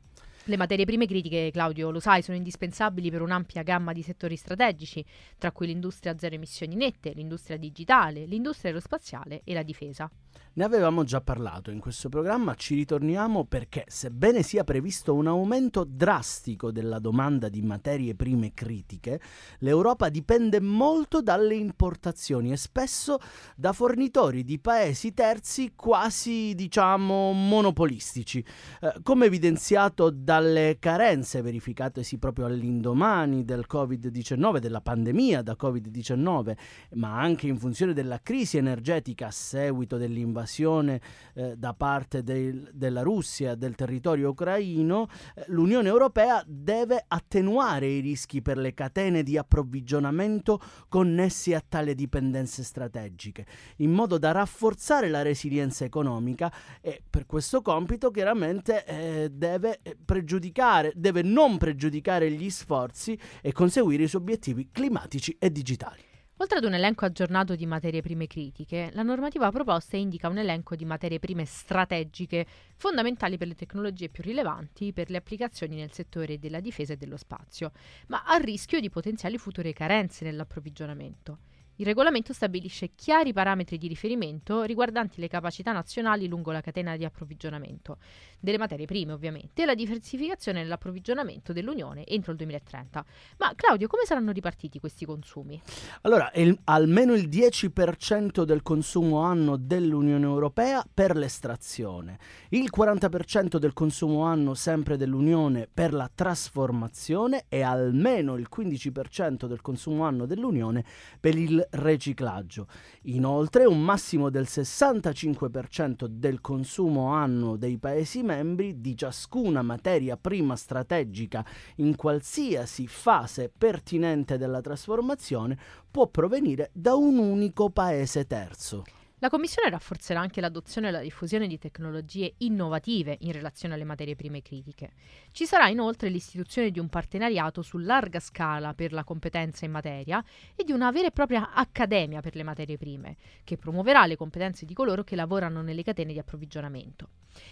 Le 0.48 0.58
materie 0.58 0.86
prime 0.86 1.08
critiche, 1.08 1.50
Claudio, 1.52 1.90
lo 1.90 2.00
sai, 2.00 2.22
sono 2.22 2.38
indispensabili 2.38 3.10
per 3.10 3.24
un'ampia 3.24 3.64
gamma 3.64 3.94
di 3.94 4.04
settori 4.04 4.36
strategici, 4.36 5.04
tra 5.40 5.52
cui 5.52 5.66
l'industria 5.66 6.12
a 6.12 6.18
zero 6.20 6.36
emissioni 6.36 6.76
nette, 6.76 7.14
l'industria 7.14 7.58
digitale, 7.58 8.26
l'industria 8.26 8.70
aerospaziale 8.70 9.42
e 9.44 9.56
la 9.56 9.64
difesa. 9.64 10.08
Ne 10.58 10.64
avevamo 10.64 11.04
già 11.04 11.20
parlato 11.20 11.70
in 11.70 11.82
questo 11.82 12.08
programma, 12.08 12.56
ci 12.56 12.76
ritorniamo 12.76 13.44
perché 13.44 13.84
sebbene 13.90 14.42
sia 14.42 14.64
previsto 14.64 15.14
un 15.14 15.28
aumento 15.28 15.84
drastico 15.84 16.72
della 16.72 17.00
domanda 17.00 17.50
di 17.50 17.62
materie 17.62 18.16
prime 18.16 18.54
critiche, 18.54 19.20
l'Europa 19.60 20.08
dipende 20.08 20.62
molto 20.62 21.22
dalle 21.22 21.56
importazioni 21.56 22.54
e 22.54 22.56
spesso 22.56 23.18
da 23.58 23.74
fornitori 23.74 24.46
di 24.46 24.58
paesi 24.58 25.14
terzi 25.14 25.74
quasi, 25.76 26.56
diciamo, 26.56 27.34
monopolistici. 27.34 28.42
Eh, 28.80 28.94
come 29.04 29.26
evidenziato 29.26 30.10
dalle 30.10 30.78
carenze 30.80 31.42
verificatesi 31.42 32.18
proprio 32.18 32.46
all'indomani 32.46 33.44
del 33.44 33.66
Covid-19, 33.70 34.60
della 34.60 34.80
pandemia 34.80 35.42
da 35.42 35.58
Covid-19, 35.60 36.56
ma 36.94 37.20
anche 37.20 37.48
in 37.48 37.58
funzione 37.58 37.92
della 37.92 38.22
crisi 38.22 38.56
energetica 38.56 39.28
a 39.28 39.32
seguito 39.32 39.98
dell'invasione 39.98 40.25
invasione 40.26 41.02
eh, 41.34 41.56
da 41.56 41.74
parte 41.74 42.24
del, 42.24 42.70
della 42.74 43.02
Russia 43.02 43.56
del 43.56 43.76
territorio 43.76 44.30
ucraino, 44.30 45.08
eh, 45.36 45.46
l'Unione 45.48 45.88
Europea 45.88 46.44
deve 46.46 47.04
attenuare 47.08 47.88
i 47.88 48.00
rischi 48.00 48.42
per 48.42 48.58
le 48.58 48.74
catene 48.74 49.24
di 49.24 49.38
approvvigionamento 49.38 50.60
connessi 50.90 51.54
a 51.54 51.64
tale 51.68 51.96
dipendenze 51.96 52.64
strategiche, 52.64 53.46
in 53.78 53.92
modo 53.92 54.18
da 54.18 54.32
rafforzare 54.32 55.10
la 55.10 55.22
resilienza 55.22 55.86
economica 55.86 56.52
e 56.82 57.02
per 57.10 57.26
questo 57.26 57.62
compito 57.62 58.12
chiaramente 58.12 58.86
eh, 58.86 59.30
deve 59.32 59.80
pregiudicare, 60.04 60.92
deve 60.96 61.22
non 61.22 61.58
pregiudicare 61.58 62.32
gli 62.32 62.50
sforzi 62.50 63.18
e 63.42 63.52
conseguire 63.52 64.04
i 64.04 64.08
suoi 64.08 64.22
obiettivi 64.22 64.70
climatici 64.72 65.36
e 65.40 65.52
digitali. 65.52 66.05
Oltre 66.40 66.58
ad 66.58 66.66
un 66.66 66.74
elenco 66.74 67.06
aggiornato 67.06 67.56
di 67.56 67.66
materie 67.66 68.02
prime 68.02 68.28
critiche, 68.28 68.90
la 68.92 69.04
normativa 69.04 69.50
proposta 69.52 69.96
indica 69.96 70.28
un 70.28 70.38
elenco 70.38 70.76
di 70.76 70.84
materie 70.84 71.18
prime 71.18 71.46
strategiche, 71.46 72.46
fondamentali 72.76 73.38
per 73.38 73.48
le 73.48 73.56
tecnologie 73.56 74.10
più 74.10 74.22
rilevanti 74.22 74.92
per 74.92 75.10
le 75.10 75.16
applicazioni 75.16 75.78
nel 75.78 75.94
settore 75.94 76.38
della 76.38 76.60
difesa 76.60 76.92
e 76.92 76.98
dello 76.98 77.16
spazio, 77.16 77.72
ma 78.08 78.26
a 78.26 78.36
rischio 78.36 78.82
di 78.82 78.90
potenziali 78.90 79.38
future 79.38 79.72
carenze 79.72 80.26
nell'approvvigionamento. 80.26 81.38
Il 81.78 81.86
regolamento 81.86 82.32
stabilisce 82.32 82.92
chiari 82.96 83.34
parametri 83.34 83.78
di 83.78 83.90
riferimento 83.90 84.64
riguardanti 84.64 85.20
le 85.20 85.28
capacità 85.28 85.74
nazionali 85.74 86.26
lungo 86.26 86.52
la 86.52 86.62
catena 86.62 86.96
di 86.96 87.04
approvvigionamento 87.04 87.98
delle 88.40 88.58
materie 88.58 88.86
prime, 88.86 89.12
ovviamente, 89.12 89.64
e 89.64 89.66
la 89.66 89.76
diversificazione 89.76 90.62
nell'approvvigionamento 90.62 91.52
dell'Unione 91.52 92.06
entro 92.06 92.32
il 92.32 92.38
2030. 92.38 93.06
Ma 93.40 93.52
Claudio, 93.56 93.88
come 93.88 94.06
saranno 94.06 94.32
ripartiti 94.32 94.80
questi 94.80 95.06
consumi? 95.06 95.62
Allora, 96.04 96.32
il, 96.36 96.58
almeno 96.64 97.14
il 97.14 97.28
10% 97.28 98.44
del 98.44 98.62
consumo 98.62 99.20
anno 99.20 99.58
dell'Unione 99.58 100.24
Europea 100.24 100.86
per 100.94 101.18
l'estrazione, 101.18 102.20
il 102.50 102.70
40% 102.74 103.58
del 103.58 103.74
consumo 103.74 104.22
anno 104.24 104.54
sempre 104.54 104.96
dell'Unione 104.96 105.68
per 105.72 105.92
la 105.92 106.10
trasformazione 106.14 107.46
e 107.50 107.64
almeno 107.64 108.38
il 108.38 108.48
15% 108.50 109.46
del 109.46 109.60
consumo 109.60 110.06
anno 110.06 110.26
dell'Unione 110.26 110.86
per 111.20 111.36
il 111.36 111.65
riciclaggio. 111.72 112.68
Inoltre 113.04 113.66
un 113.66 113.82
massimo 113.82 114.30
del 114.30 114.46
65% 114.48 116.06
del 116.06 116.42
consumo 116.42 117.14
annuo 117.14 117.56
dei 117.56 117.78
Paesi 117.78 118.24
membri 118.24 118.82
di 118.82 118.96
ciascuna 118.96 119.62
materia 119.62 120.18
prima 120.18 120.56
strategica 120.56 121.46
in 121.78 121.96
qualsiasi 121.96 122.88
fase 122.88 123.52
pertinente 123.56 124.38
della 124.38 124.62
trasformazione 124.62 125.58
può 125.90 126.08
provenire 126.08 126.70
da 126.74 126.96
un 126.96 127.18
unico 127.18 127.70
Paese 127.70 128.26
terzo. 128.26 128.84
La 129.20 129.30
Commissione 129.30 129.70
rafforzerà 129.70 130.20
anche 130.20 130.42
l'adozione 130.42 130.90
e 130.90 130.92
la 130.92 131.00
diffusione 131.00 131.48
di 131.48 131.58
tecnologie 131.58 132.34
innovative 132.40 133.16
in 133.22 133.32
relazione 133.32 133.74
alle 133.74 133.86
materie 133.86 134.16
prime 134.18 134.42
critiche. 134.42 134.92
Ci 135.32 135.46
sarà 135.46 135.70
inoltre 135.70 136.10
l'istituzione 136.10 136.70
di 136.70 136.80
un 136.80 136.90
partenariato 136.90 137.62
su 137.62 137.78
larga 137.78 138.20
scala 138.20 138.74
per 138.74 138.92
la 138.92 139.06
competenza 139.06 139.64
in 139.64 139.72
materia 139.72 140.22
e 140.54 140.66
di 140.66 140.74
una 140.74 140.92
vera 140.92 141.08
e 141.08 141.12
propria 141.12 141.54
accademia 141.54 142.20
per 142.20 142.36
le 142.36 142.44
materie 142.44 142.78
prime, 142.78 143.16
che 143.46 143.56
promuoverà 143.56 144.06
le 144.06 144.18
competenze 144.18 144.66
di 144.66 144.74
coloro 144.74 145.06
che 145.06 145.16
lavorano 145.16 145.62
nelle 145.62 145.84
catene 145.84 146.12
di 146.12 146.20
approvvigionamento. 146.20 147.08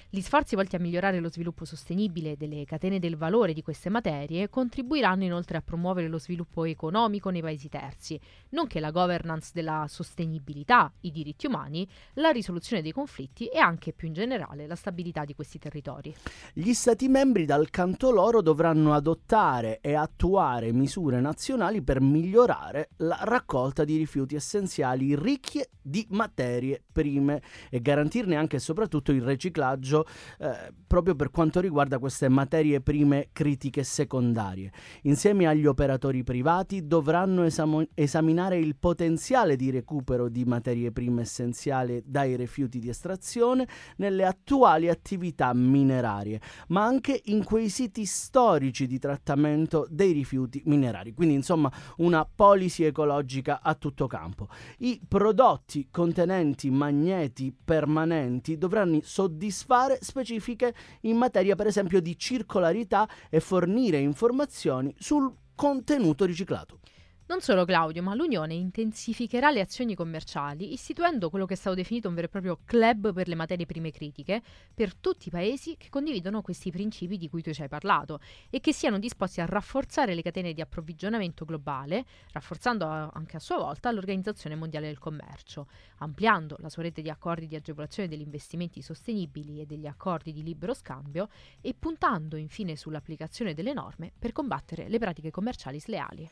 Gli 0.09 0.21
sforzi 0.21 0.55
volti 0.55 0.75
a 0.75 0.79
migliorare 0.79 1.19
lo 1.19 1.29
sviluppo 1.29 1.65
sostenibile 1.65 2.37
delle 2.37 2.65
catene 2.65 2.99
del 2.99 3.17
valore 3.17 3.53
di 3.53 3.61
queste 3.61 3.89
materie 3.89 4.49
contribuiranno 4.49 5.23
inoltre 5.23 5.57
a 5.57 5.61
promuovere 5.61 6.07
lo 6.07 6.19
sviluppo 6.19 6.65
economico 6.65 7.29
nei 7.29 7.41
paesi 7.41 7.67
terzi, 7.67 8.19
nonché 8.49 8.79
la 8.79 8.91
governance 8.91 9.51
della 9.53 9.85
sostenibilità, 9.89 10.91
i 11.01 11.11
diritti 11.11 11.47
umani, 11.47 11.87
la 12.13 12.29
risoluzione 12.29 12.81
dei 12.81 12.91
conflitti 12.91 13.47
e 13.47 13.57
anche 13.59 13.91
più 13.93 14.07
in 14.07 14.13
generale 14.13 14.67
la 14.67 14.75
stabilità 14.75 15.25
di 15.25 15.33
questi 15.35 15.59
territori. 15.59 16.13
Gli 16.53 16.73
Stati 16.73 17.07
membri 17.07 17.45
dal 17.45 17.69
canto 17.69 18.11
loro 18.11 18.41
dovranno 18.41 18.93
adottare 18.93 19.79
e 19.81 19.95
attuare 19.95 20.71
misure 20.71 21.19
nazionali 21.19 21.81
per 21.81 22.01
migliorare 22.01 22.89
la 22.97 23.19
raccolta 23.23 23.83
di 23.83 23.97
rifiuti 23.97 24.35
essenziali 24.35 25.15
ricchi 25.15 25.61
di 25.81 26.05
materie 26.11 26.81
prime 26.91 27.41
e 27.69 27.81
garantirne 27.81 28.35
anche 28.35 28.55
e 28.57 28.59
soprattutto 28.59 29.11
il 29.11 29.21
riciclaggio 29.21 29.72
monitoraggio 29.73 30.05
eh, 30.39 30.73
proprio 30.87 31.15
per 31.15 31.31
quanto 31.31 31.59
riguarda 31.59 31.99
queste 31.99 32.29
materie 32.29 32.81
prime 32.81 33.29
critiche 33.31 33.83
secondarie. 33.83 34.71
Insieme 35.03 35.47
agli 35.47 35.65
operatori 35.65 36.23
privati 36.23 36.85
dovranno 36.85 37.43
esamo- 37.43 37.85
esaminare 37.93 38.57
il 38.57 38.75
potenziale 38.75 39.55
di 39.55 39.71
recupero 39.71 40.29
di 40.29 40.45
materie 40.45 40.91
prime 40.91 41.21
essenziali 41.21 42.03
dai 42.05 42.35
rifiuti 42.35 42.79
di 42.79 42.89
estrazione 42.89 43.67
nelle 43.97 44.25
attuali 44.25 44.89
attività 44.89 45.53
minerarie, 45.53 46.39
ma 46.67 46.83
anche 46.83 47.19
in 47.25 47.43
quei 47.43 47.69
siti 47.69 48.05
storici 48.05 48.87
di 48.87 48.99
trattamento 48.99 49.87
dei 49.89 50.11
rifiuti 50.11 50.61
minerari. 50.65 51.13
Quindi 51.13 51.35
insomma 51.35 51.71
una 51.97 52.25
policy 52.25 52.83
ecologica 52.83 53.61
a 53.61 53.73
tutto 53.75 54.07
campo. 54.07 54.47
I 54.79 55.01
prodotti 55.07 55.87
contenenti 55.89 56.69
magneti 56.69 57.53
permanenti 57.53 58.57
dovranno 58.57 58.99
soddisfare 59.01 59.62
soddisfare 59.63 59.99
specifiche 60.01 60.73
in 61.01 61.17
materia 61.17 61.55
per 61.55 61.67
esempio 61.67 62.01
di 62.01 62.17
circolarità 62.17 63.07
e 63.29 63.39
fornire 63.39 63.97
informazioni 63.97 64.93
sul 64.99 65.33
contenuto 65.55 66.25
riciclato. 66.25 66.79
Non 67.25 67.39
solo 67.39 67.63
Claudio, 67.63 68.03
ma 68.03 68.13
l'Unione 68.13 68.53
intensificherà 68.53 69.49
le 69.49 69.61
azioni 69.61 69.95
commerciali 69.95 70.73
istituendo 70.73 71.29
quello 71.29 71.45
che 71.45 71.53
è 71.53 71.57
stato 71.57 71.73
definito 71.73 72.09
un 72.09 72.15
vero 72.15 72.27
e 72.27 72.29
proprio 72.29 72.59
club 72.65 73.13
per 73.13 73.29
le 73.29 73.35
materie 73.35 73.65
prime 73.65 73.91
critiche 73.91 74.41
per 74.73 74.93
tutti 74.93 75.29
i 75.29 75.31
paesi 75.31 75.77
che 75.77 75.87
condividono 75.89 76.41
questi 76.41 76.69
principi 76.69 77.17
di 77.17 77.29
cui 77.29 77.41
tu 77.41 77.53
ci 77.53 77.61
hai 77.61 77.69
parlato 77.69 78.19
e 78.49 78.59
che 78.59 78.73
siano 78.73 78.99
disposti 78.99 79.39
a 79.39 79.45
rafforzare 79.45 80.15
le 80.15 80.21
catene 80.21 80.51
di 80.51 80.59
approvvigionamento 80.59 81.45
globale, 81.45 82.03
rafforzando 82.33 82.85
anche 82.85 83.37
a 83.37 83.39
sua 83.39 83.57
volta 83.57 83.89
l'Organizzazione 83.91 84.55
Mondiale 84.55 84.87
del 84.87 84.99
Commercio, 84.99 85.67
ampliando 85.99 86.57
la 86.59 86.69
sua 86.69 86.83
rete 86.83 87.01
di 87.01 87.09
accordi 87.09 87.47
di 87.47 87.55
agevolazione 87.55 88.09
degli 88.09 88.21
investimenti 88.21 88.81
sostenibili 88.81 89.61
e 89.61 89.65
degli 89.65 89.87
accordi 89.87 90.33
di 90.33 90.43
libero 90.43 90.73
scambio 90.73 91.29
e 91.61 91.73
puntando 91.73 92.35
infine 92.35 92.75
sull'applicazione 92.75 93.53
delle 93.53 93.71
norme 93.71 94.11
per 94.19 94.33
combattere 94.33 94.89
le 94.89 94.99
pratiche 94.99 95.31
commerciali 95.31 95.79
sleali 95.79 96.29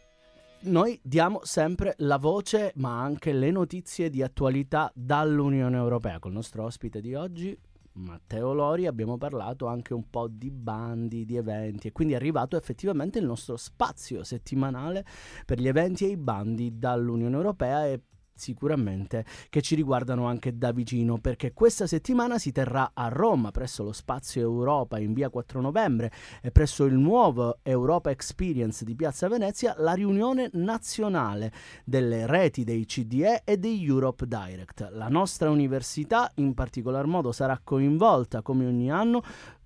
noi 0.63 0.99
diamo 1.01 1.39
sempre 1.43 1.95
la 1.99 2.17
voce 2.17 2.71
ma 2.75 3.01
anche 3.01 3.33
le 3.33 3.49
notizie 3.51 4.09
di 4.09 4.21
attualità 4.21 4.91
dall'Unione 4.93 5.77
Europea. 5.77 6.19
Col 6.19 6.33
nostro 6.33 6.63
ospite 6.63 7.01
di 7.01 7.15
oggi, 7.15 7.57
Matteo 7.93 8.53
Lori, 8.53 8.85
abbiamo 8.85 9.17
parlato 9.17 9.65
anche 9.65 9.93
un 9.93 10.09
po' 10.09 10.27
di 10.27 10.51
bandi, 10.51 11.25
di 11.25 11.35
eventi 11.35 11.87
e 11.87 11.91
quindi 11.91 12.13
è 12.13 12.17
arrivato 12.17 12.55
effettivamente 12.55 13.19
il 13.19 13.25
nostro 13.25 13.57
spazio 13.57 14.23
settimanale 14.23 15.05
per 15.45 15.59
gli 15.59 15.67
eventi 15.67 16.05
e 16.05 16.09
i 16.09 16.17
bandi 16.17 16.77
dall'Unione 16.77 17.35
Europea 17.35 17.87
e 17.87 18.01
sicuramente 18.41 19.23
che 19.49 19.61
ci 19.61 19.75
riguardano 19.75 20.25
anche 20.25 20.57
da 20.57 20.71
vicino 20.71 21.19
perché 21.19 21.53
questa 21.53 21.85
settimana 21.85 22.39
si 22.39 22.51
terrà 22.51 22.91
a 22.95 23.07
Roma 23.07 23.51
presso 23.51 23.83
lo 23.83 23.93
Spazio 23.93 24.41
Europa 24.41 24.97
in 24.97 25.13
via 25.13 25.29
4 25.29 25.61
novembre 25.61 26.11
e 26.41 26.49
presso 26.51 26.85
il 26.85 26.95
nuovo 26.95 27.59
Europa 27.61 28.09
Experience 28.09 28.83
di 28.83 28.95
Piazza 28.95 29.27
Venezia 29.27 29.75
la 29.77 29.93
riunione 29.93 30.49
nazionale 30.53 31.53
delle 31.85 32.25
reti 32.25 32.63
dei 32.63 32.85
CDE 32.85 33.43
e 33.45 33.57
dei 33.57 33.85
Europe 33.85 34.25
Direct. 34.25 34.89
La 34.93 35.07
nostra 35.07 35.51
università 35.51 36.31
in 36.35 36.55
particolar 36.55 37.05
modo 37.05 37.31
sarà 37.31 37.61
coinvolta 37.63 38.41
come 38.41 38.65
ogni 38.65 38.89
anno 38.89 39.21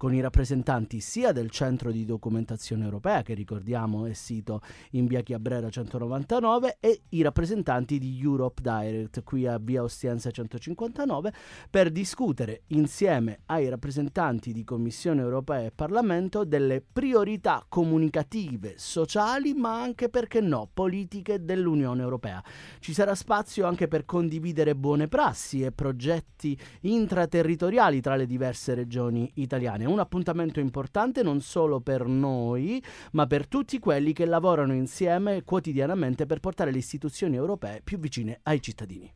con 0.05 0.13
i 0.13 0.21
rappresentanti 0.21 0.99
sia 0.99 1.31
del 1.31 1.49
Centro 1.49 1.89
di 1.91 2.05
Documentazione 2.05 2.83
Europea 2.83 3.23
che 3.23 3.33
ricordiamo 3.33 4.05
è 4.05 4.13
sito 4.13 4.61
in 4.91 5.07
via 5.07 5.21
Chiabrera 5.21 5.67
199 5.67 6.77
e 6.79 7.01
i 7.09 7.23
rappresentanti 7.23 7.97
di 7.97 8.19
Europe 8.21 8.61
Direct 8.61 9.23
qui 9.23 9.47
a 9.47 9.57
via 9.57 9.81
Ostiense 9.81 10.31
159 10.31 11.33
per 11.71 11.89
discutere 11.89 12.65
insieme 12.67 13.39
ai 13.47 13.67
rappresentanti 13.67 14.53
di 14.53 14.63
Commissione 14.63 15.21
Europea 15.21 15.65
e 15.65 15.71
Parlamento 15.71 16.45
delle 16.45 16.83
priorità 16.83 17.65
comunicative, 17.67 18.75
sociali, 18.77 19.55
ma 19.55 19.81
anche 19.81 20.09
perché 20.09 20.39
no, 20.39 20.69
politiche 20.71 21.43
dell'Unione 21.43 22.03
Europea. 22.03 22.43
Ci 22.77 22.93
sarà 22.93 23.15
spazio 23.15 23.65
anche 23.65 23.87
per 23.87 24.05
condividere 24.05 24.75
buone 24.75 25.07
prassi 25.07 25.63
e 25.63 25.71
progetti 25.71 26.55
intraterritoriali 26.81 28.01
tra 28.01 28.15
le 28.15 28.27
diverse 28.27 28.75
regioni 28.75 29.31
italiane. 29.37 29.93
Un 29.95 30.01
appuntamento 30.01 30.59
importante 30.59 31.23
non 31.23 31.39
solo 31.39 31.79
per 31.79 32.05
noi, 32.05 32.83
ma 33.13 33.25
per 33.27 33.47
tutti 33.47 33.79
quelli 33.79 34.11
che 34.11 34.25
lavorano 34.25 34.73
insieme 34.73 35.43
quotidianamente 35.45 36.25
per 36.25 36.41
portare 36.41 36.69
le 36.69 36.79
istituzioni 36.79 37.37
europee 37.37 37.79
più 37.81 37.97
vicine 37.97 38.41
ai 38.43 38.61
cittadini. 38.61 39.09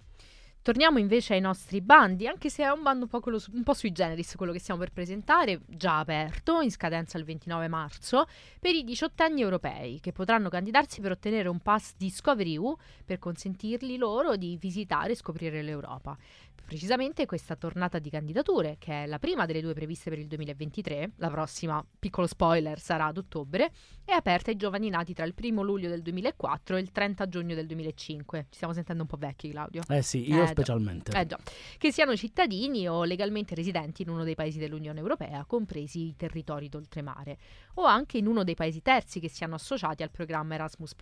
Torniamo 0.61 0.97
invece 0.97 1.33
ai 1.33 1.41
nostri 1.41 1.81
bandi, 1.81 2.27
anche 2.27 2.49
se 2.49 2.63
è 2.63 2.69
un 2.69 2.81
bando 2.81 3.05
un 3.05 3.09
po', 3.09 3.19
quello, 3.19 3.41
un 3.53 3.63
po', 3.63 3.73
sui 3.73 3.91
generis 3.91 4.35
quello 4.35 4.51
che 4.53 4.59
stiamo 4.59 4.79
per 4.79 4.91
presentare, 4.91 5.61
già 5.67 5.99
aperto, 5.99 6.61
in 6.61 6.71
scadenza 6.71 7.17
il 7.17 7.25
29 7.25 7.67
marzo, 7.67 8.25
per 8.59 8.73
i 8.73 8.83
diciottenni 8.83 9.41
europei 9.41 9.99
che 9.99 10.13
potranno 10.13 10.47
candidarsi 10.47 11.01
per 11.01 11.11
ottenere 11.11 11.49
un 11.49 11.59
pass 11.59 11.93
Discovery 11.97 12.53
EU 12.53 12.75
per 13.03 13.19
consentirgli 13.19 13.97
loro 13.97 14.35
di 14.37 14.57
visitare 14.57 15.11
e 15.11 15.15
scoprire 15.15 15.61
l'Europa. 15.61 16.17
Precisamente 16.69 17.25
questa 17.25 17.55
tornata 17.55 17.97
di 17.97 18.11
candidature, 18.11 18.75
che 18.77 19.05
è 19.05 19.07
la 19.07 19.17
prima 19.17 19.47
delle 19.47 19.59
due 19.59 19.73
previste 19.73 20.11
per 20.11 20.19
il 20.19 20.27
2023, 20.27 21.13
la 21.15 21.31
prossima, 21.31 21.83
piccolo 21.97 22.27
spoiler, 22.27 22.79
sarà 22.79 23.07
ad 23.07 23.17
ottobre, 23.17 23.71
è 24.05 24.11
aperta 24.11 24.51
ai 24.51 24.55
giovani 24.55 24.87
nati 24.89 25.15
tra 25.15 25.25
il 25.25 25.33
1 25.35 25.63
luglio 25.63 25.89
del 25.89 26.03
2004 26.03 26.75
e 26.75 26.79
il 26.79 26.91
30 26.91 27.27
giugno 27.27 27.55
del 27.55 27.65
2005. 27.65 28.45
Ci 28.51 28.55
stiamo 28.57 28.73
sentendo 28.75 29.01
un 29.01 29.07
po' 29.07 29.17
vecchi, 29.17 29.49
Claudio. 29.49 29.81
Eh 29.87 30.03
sì, 30.03 30.29
io 30.29 30.43
eh, 30.43 30.45
specialmente. 30.45 31.19
Eh 31.19 31.25
già. 31.25 31.39
Che 31.75 31.91
siano 31.91 32.15
cittadini 32.15 32.87
o 32.87 33.03
legalmente 33.03 33.55
residenti 33.55 34.03
in 34.03 34.09
uno 34.09 34.23
dei 34.23 34.35
paesi 34.35 34.59
dell'Unione 34.59 34.99
Europea, 34.99 35.45
compresi 35.45 36.09
i 36.09 36.15
territori 36.15 36.69
d'oltremare, 36.69 37.39
o 37.77 37.85
anche 37.85 38.19
in 38.19 38.27
uno 38.27 38.43
dei 38.43 38.53
paesi 38.53 38.83
terzi 38.83 39.19
che 39.19 39.27
siano 39.27 39.55
associati 39.55 40.03
al 40.03 40.11
programma 40.11 40.53
Erasmus, 40.53 40.93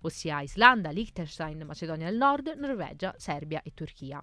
ossia 0.00 0.40
Islanda, 0.40 0.90
Liechtenstein, 0.90 1.62
Macedonia 1.64 2.08
del 2.08 2.16
Nord, 2.16 2.52
Norvegia, 2.56 3.14
Serbia 3.16 3.62
e 3.62 3.70
Turchia. 3.72 4.20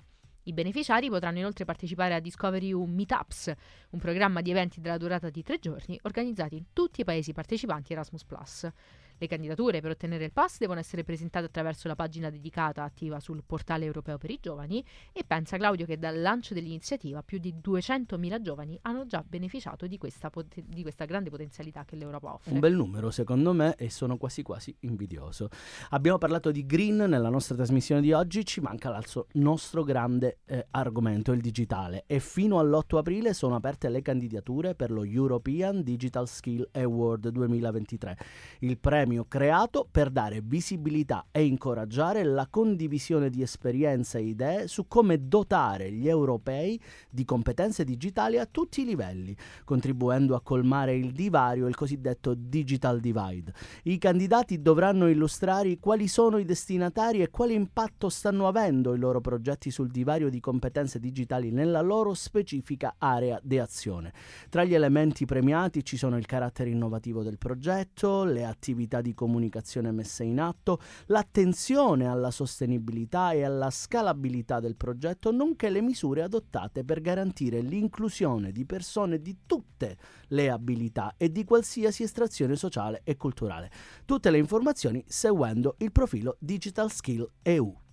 I 0.48 0.54
beneficiari 0.54 1.10
potranno 1.10 1.40
inoltre 1.40 1.66
partecipare 1.66 2.14
a 2.14 2.20
Discovery 2.20 2.72
U 2.72 2.86
Meetups, 2.86 3.52
un 3.90 4.00
programma 4.00 4.42
di 4.42 4.52
eventi 4.52 4.80
della 4.80 4.98
durata 4.98 5.32
di 5.32 5.42
tre 5.42 5.58
giorni 5.58 6.00
organizzati 6.04 6.56
in 6.56 6.66
tutti 6.72 7.02
i 7.02 7.04
paesi 7.04 7.34
partecipanti 7.34 7.94
Erasmus. 7.94 8.72
Le 9.18 9.28
candidature 9.28 9.80
per 9.80 9.92
ottenere 9.92 10.26
il 10.26 10.34
pass 10.34 10.58
devono 10.58 10.80
essere 10.80 11.06
presentate 11.06 11.46
attraverso 11.46 11.88
la 11.88 11.96
pagina 11.96 12.30
dedicata 12.30 12.84
attiva 12.84 13.22
sul 13.22 13.44
portale 13.46 13.86
europeo 13.86 14.18
per 14.18 14.30
i 14.30 14.40
giovani 14.42 14.84
e 15.14 15.24
pensa 15.26 15.56
Claudio 15.56 15.86
che 15.86 15.98
dal 15.98 16.20
lancio 16.20 16.54
dell'iniziativa 16.54 17.24
più 17.24 17.38
di 17.38 17.56
200.000 17.64 18.42
giovani 18.42 18.78
hanno 18.82 19.06
già 19.06 19.24
beneficiato 19.26 19.88
di 19.88 19.98
questa, 19.98 20.30
pot- 20.30 20.60
di 20.60 20.82
questa 20.82 21.06
grande 21.06 21.30
potenzialità 21.30 21.86
che 21.86 21.96
l'Europa 21.96 22.34
offre. 22.34 22.52
Un 22.52 22.60
bel 22.60 22.76
numero 22.76 23.10
secondo 23.10 23.54
me 23.54 23.76
e 23.76 23.90
sono 23.90 24.18
quasi 24.18 24.42
quasi 24.42 24.76
invidioso. 24.82 25.48
Abbiamo 25.92 26.18
parlato 26.18 26.52
di 26.52 26.66
green 26.66 26.98
nella 26.98 27.30
nostra 27.30 27.56
trasmissione 27.56 28.02
di 28.02 28.12
oggi, 28.12 28.44
ci 28.44 28.60
manca 28.60 28.90
l'altro 28.90 29.28
nostro 29.34 29.84
grande 29.84 30.40
eh, 30.46 30.68
argomento, 30.72 31.32
il 31.32 31.40
digitale 31.40 32.04
e 32.06 32.20
fino 32.20 32.60
all'8 32.60 32.98
aprile 32.98 33.34
sono 33.34 33.56
aperte 33.56 33.88
le 33.88 34.02
candidature 34.02 34.76
per 34.76 34.92
lo 34.92 35.06
European 35.06 35.84
Digital 35.84 36.28
Skill 36.28 36.68
Award 36.74 37.30
2023, 37.30 38.18
il 38.60 38.78
premio 38.78 39.05
creato 39.28 39.88
per 39.90 40.10
dare 40.10 40.42
visibilità 40.42 41.28
e 41.32 41.46
incoraggiare 41.46 42.24
la 42.24 42.48
condivisione 42.50 43.30
di 43.30 43.42
esperienze 43.42 44.18
e 44.18 44.24
idee 44.24 44.68
su 44.68 44.88
come 44.88 45.28
dotare 45.28 45.92
gli 45.92 46.08
europei 46.08 46.82
di 47.10 47.24
competenze 47.24 47.84
digitali 47.84 48.38
a 48.38 48.46
tutti 48.46 48.82
i 48.82 48.86
livelli, 48.86 49.36
contribuendo 49.64 50.36
a 50.36 50.42
colmare 50.42 50.96
il 50.96 51.12
divario, 51.12 51.68
il 51.68 51.76
cosiddetto 51.76 52.34
digital 52.36 53.00
divide. 53.00 53.54
I 53.84 53.98
candidati 53.98 54.62
dovranno 54.62 55.08
illustrare 55.08 55.78
quali 55.80 56.08
sono 56.08 56.38
i 56.38 56.46
destinatari 56.46 57.22
e 57.22 57.30
quale 57.30 57.54
impatto 57.54 58.10
stanno 58.10 58.48
avendo 58.48 58.94
i 58.94 59.00
loro 59.00 59.22
progetti 59.22 59.72
sul 59.72 59.90
divario 59.90 60.30
di 60.30 60.40
competenze 60.40 61.00
digitali 61.00 61.52
nella 61.52 61.82
loro 61.82 62.14
specifica 62.14 62.96
area 62.98 63.40
di 63.44 63.60
azione. 63.60 64.14
Tra 64.50 64.64
gli 64.64 64.74
elementi 64.74 65.26
premiati 65.26 65.84
ci 65.84 65.98
sono 65.98 66.18
il 66.18 66.26
carattere 66.26 66.70
innovativo 66.70 67.24
del 67.24 67.38
progetto, 67.38 68.24
le 68.24 68.46
attività 68.46 68.95
di 69.02 69.14
comunicazione 69.14 69.92
messe 69.92 70.24
in 70.24 70.40
atto, 70.40 70.80
l'attenzione 71.08 72.08
alla 72.08 72.32
sostenibilità 72.32 73.32
e 73.32 73.44
alla 73.44 73.70
scalabilità 73.70 74.60
del 74.60 74.76
progetto, 74.76 75.32
nonché 75.32 75.70
le 75.70 75.82
misure 75.82 76.22
adottate 76.22 76.84
per 76.84 77.02
garantire 77.02 77.62
l'inclusione 77.62 78.52
di 78.52 78.66
persone 78.66 79.22
di 79.22 79.38
tutte 79.46 79.98
le 80.28 80.50
abilità 80.50 81.16
e 81.18 81.32
di 81.32 81.44
qualsiasi 81.44 82.04
estrazione 82.04 82.56
sociale 82.56 83.02
e 83.04 83.16
culturale. 83.18 83.72
Tutte 84.06 84.30
le 84.30 84.38
informazioni 84.38 85.04
seguendo 85.08 85.76
il 85.80 85.92
profilo 85.92 86.38
Digital 86.40 86.92
Skill 86.92 87.30
EU. 87.44 87.84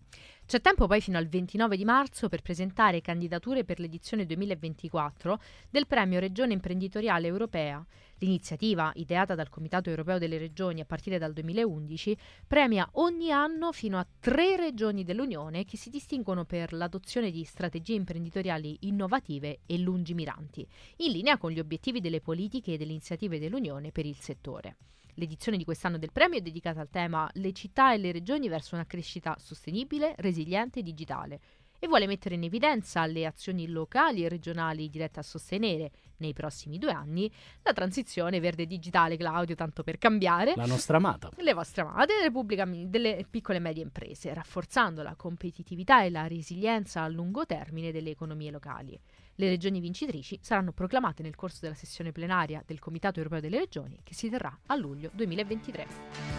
C'è 0.45 0.61
tempo 0.61 0.87
poi 0.87 1.01
fino 1.01 1.17
al 1.17 1.29
29 1.29 1.77
di 1.77 1.85
marzo 1.85 2.29
per 2.29 2.43
presentare 2.43 3.01
candidature 3.01 3.65
per 3.65 3.79
l'edizione 3.79 4.27
2024 4.27 5.41
del 5.71 5.87
Premio 5.87 6.19
Regione 6.19 6.53
Imprenditoriale 6.53 7.27
Europea. 7.27 7.83
L'iniziativa, 8.23 8.93
ideata 8.95 9.35
dal 9.35 9.49
Comitato 9.49 9.91
Europeo 9.91 10.19
delle 10.19 10.39
Regioni 10.39 10.81
a 10.81 10.85
partire 10.85 11.19
dal 11.19 11.33
2011, 11.33 12.17
premia 12.47 12.89
ogni 12.93 13.33
anno 13.33 13.73
fino 13.73 13.99
a 13.99 14.07
tre 14.21 14.55
regioni 14.55 15.03
dell'Unione 15.03 15.65
che 15.65 15.77
si 15.77 15.91
distinguono 15.91 16.45
per 16.45 16.73
l'adozione 16.73 17.33
di 17.33 17.43
strategie 17.43 17.95
imprenditoriali 17.95 18.77
innovative 18.83 19.63
e 19.67 19.77
lungimiranti, 19.79 20.65
in 20.99 21.11
linea 21.11 21.37
con 21.37 21.51
gli 21.51 21.59
obiettivi 21.59 22.01
delle 22.01 22.21
politiche 22.21 22.75
e 22.75 22.79
delle 22.79 22.93
iniziative 22.93 23.41
dell'Unione 23.41 23.91
per 23.91 24.07
il 24.07 24.17
settore. 24.17 24.77
L'edizione 25.15 25.59
di 25.59 25.65
quest'anno 25.65 25.99
del 25.99 26.13
premio 26.13 26.39
è 26.39 26.43
dedicata 26.43 26.81
al 26.81 26.91
tema 26.91 27.29
Le 27.35 27.53
città 27.53 27.93
e 27.93 27.99
le 27.99 28.13
regioni 28.13 28.49
verso 28.49 28.77
una 28.77 28.87
crescita 28.87 29.37
sostenibile, 29.37 30.15
resiliente 30.19 30.79
e 30.79 30.83
digitale 30.85 31.41
e 31.85 31.89
vuole 31.89 32.07
mettere 32.07 32.37
in 32.37 32.45
evidenza 32.45 33.05
le 33.07 33.27
azioni 33.27 33.67
locali 33.67 34.25
e 34.25 34.29
regionali 34.29 34.89
dirette 34.89 35.19
a 35.19 35.25
sostenere 35.25 35.91
nei 36.19 36.33
prossimi 36.33 36.79
due 36.79 36.93
anni 36.93 37.29
la 37.63 37.73
transizione 37.73 38.39
verde 38.39 38.67
digitale, 38.67 39.17
Claudio, 39.17 39.57
tanto 39.57 39.83
per 39.83 39.99
cambiare. 39.99 40.53
La 40.55 40.65
nostra 40.65 40.99
amata. 40.99 41.31
Le 41.39 41.53
vostre 41.53 41.83
amate 41.83 42.13
delle, 42.31 42.89
delle 42.89 43.27
piccole 43.29 43.59
e 43.59 43.61
medie 43.61 43.83
imprese, 43.83 44.33
rafforzando 44.33 45.03
la 45.03 45.17
competitività 45.17 46.05
e 46.05 46.11
la 46.11 46.29
resilienza 46.29 47.03
a 47.03 47.09
lungo 47.09 47.47
termine 47.47 47.91
delle 47.91 48.11
economie 48.11 48.53
locali. 48.53 48.97
Le 49.35 49.49
regioni 49.49 49.81
vincitrici 49.81 50.39
saranno 50.41 50.71
proclamate 50.71 51.25
nel 51.25 51.35
corso 51.35 51.59
della 51.63 51.75
sessione 51.75 52.13
plenaria 52.13 52.63
del 52.65 52.79
Comitato 52.79 53.19
europeo 53.19 53.41
delle 53.41 53.59
regioni 53.59 53.99
che 54.05 54.15
si 54.15 54.31
terrà 54.31 54.57
a 54.67 54.77
luglio 54.77 55.11
2023. 55.15 56.32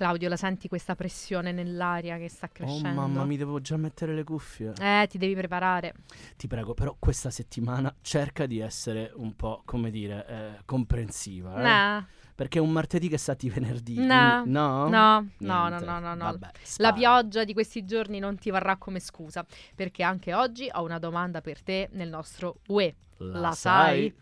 Claudio, 0.00 0.30
la 0.30 0.36
senti 0.36 0.66
questa 0.66 0.94
pressione 0.94 1.52
nell'aria 1.52 2.16
che 2.16 2.30
sta 2.30 2.48
crescendo? 2.48 2.88
Oh 2.88 2.92
mamma, 3.06 3.24
mi 3.26 3.36
devo 3.36 3.60
già 3.60 3.76
mettere 3.76 4.14
le 4.14 4.24
cuffie. 4.24 4.72
Eh, 4.80 5.06
ti 5.10 5.18
devi 5.18 5.34
preparare. 5.34 5.92
Ti 6.38 6.46
prego, 6.46 6.72
però 6.72 6.96
questa 6.98 7.28
settimana 7.28 7.94
cerca 8.00 8.46
di 8.46 8.60
essere 8.60 9.12
un 9.16 9.36
po', 9.36 9.60
come 9.66 9.90
dire, 9.90 10.26
eh, 10.26 10.62
comprensiva. 10.64 11.58
Eh? 11.58 11.62
Nah. 11.62 12.06
Perché 12.34 12.56
è 12.60 12.62
un 12.62 12.70
martedì 12.72 13.08
che 13.08 13.18
sa 13.18 13.34
di 13.34 13.50
venerdì. 13.50 13.96
No. 14.02 14.40
quindi- 14.40 14.50
No? 14.52 14.88
No, 14.88 15.28
no, 15.36 15.68
no, 15.68 15.78
no, 15.78 15.98
no, 16.00 16.14
no. 16.14 16.24
Vabbè, 16.24 16.50
La 16.78 16.94
pioggia 16.94 17.44
di 17.44 17.52
questi 17.52 17.84
giorni 17.84 18.18
non 18.20 18.38
ti 18.38 18.48
varrà 18.48 18.78
come 18.78 19.00
scusa, 19.00 19.44
perché 19.74 20.02
anche 20.02 20.32
oggi 20.32 20.66
ho 20.72 20.82
una 20.82 20.98
domanda 20.98 21.42
per 21.42 21.60
te 21.62 21.90
nel 21.92 22.08
nostro 22.08 22.60
UE. 22.68 22.94
La, 23.18 23.52
sai? 23.52 24.14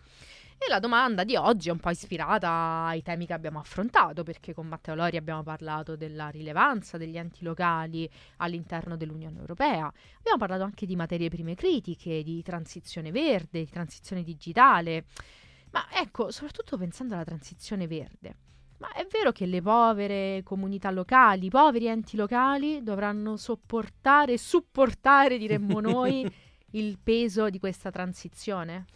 E 0.60 0.68
la 0.68 0.80
domanda 0.80 1.22
di 1.22 1.36
oggi 1.36 1.68
è 1.68 1.72
un 1.72 1.78
po' 1.78 1.90
ispirata 1.90 2.84
ai 2.86 3.00
temi 3.00 3.26
che 3.26 3.32
abbiamo 3.32 3.60
affrontato, 3.60 4.24
perché 4.24 4.52
con 4.52 4.66
Matteo 4.66 4.96
Lori 4.96 5.16
abbiamo 5.16 5.44
parlato 5.44 5.94
della 5.94 6.30
rilevanza 6.30 6.98
degli 6.98 7.16
enti 7.16 7.44
locali 7.44 8.10
all'interno 8.38 8.96
dell'Unione 8.96 9.38
Europea. 9.38 9.86
Abbiamo 10.18 10.36
parlato 10.36 10.64
anche 10.64 10.84
di 10.84 10.96
materie 10.96 11.28
prime 11.28 11.54
critiche, 11.54 12.24
di 12.24 12.42
transizione 12.42 13.12
verde, 13.12 13.60
di 13.60 13.70
transizione 13.70 14.24
digitale. 14.24 15.04
Ma 15.70 15.86
ecco, 15.92 16.32
soprattutto 16.32 16.76
pensando 16.76 17.14
alla 17.14 17.24
transizione 17.24 17.86
verde. 17.86 18.36
Ma 18.78 18.92
è 18.92 19.06
vero 19.10 19.30
che 19.30 19.46
le 19.46 19.62
povere 19.62 20.42
comunità 20.44 20.90
locali, 20.90 21.46
i 21.46 21.50
poveri 21.50 21.86
enti 21.86 22.16
locali 22.16 22.82
dovranno 22.82 23.36
sopportare, 23.36 24.36
supportare, 24.38 25.38
diremmo 25.38 25.80
noi, 25.80 26.28
il 26.72 26.98
peso 27.02 27.48
di 27.48 27.58
questa 27.58 27.90
transizione? 27.90 28.86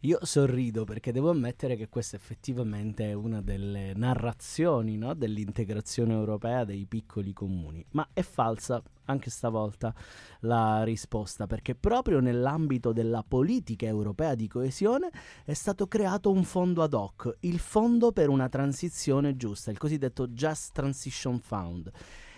Io 0.00 0.18
sorrido 0.22 0.84
perché 0.84 1.12
devo 1.12 1.30
ammettere 1.30 1.76
che 1.76 1.88
questa 1.88 2.16
effettivamente 2.16 3.10
è 3.10 3.12
una 3.12 3.40
delle 3.40 3.92
narrazioni 3.94 4.96
no, 4.96 5.14
dell'integrazione 5.14 6.12
europea 6.12 6.64
dei 6.64 6.86
piccoli 6.86 7.32
comuni, 7.32 7.84
ma 7.90 8.08
è 8.12 8.22
falsa 8.22 8.82
anche 9.04 9.30
stavolta 9.30 9.94
la 10.40 10.82
risposta 10.82 11.46
perché 11.46 11.74
proprio 11.74 12.20
nell'ambito 12.20 12.92
della 12.92 13.24
politica 13.26 13.86
europea 13.86 14.34
di 14.34 14.48
coesione 14.48 15.10
è 15.44 15.52
stato 15.52 15.86
creato 15.86 16.30
un 16.32 16.42
fondo 16.42 16.82
ad 16.82 16.94
hoc, 16.94 17.36
il 17.40 17.60
Fondo 17.60 18.10
per 18.10 18.28
una 18.28 18.48
transizione 18.48 19.36
giusta, 19.36 19.70
il 19.70 19.78
cosiddetto 19.78 20.26
Just 20.26 20.72
Transition 20.72 21.38
Fund 21.38 21.90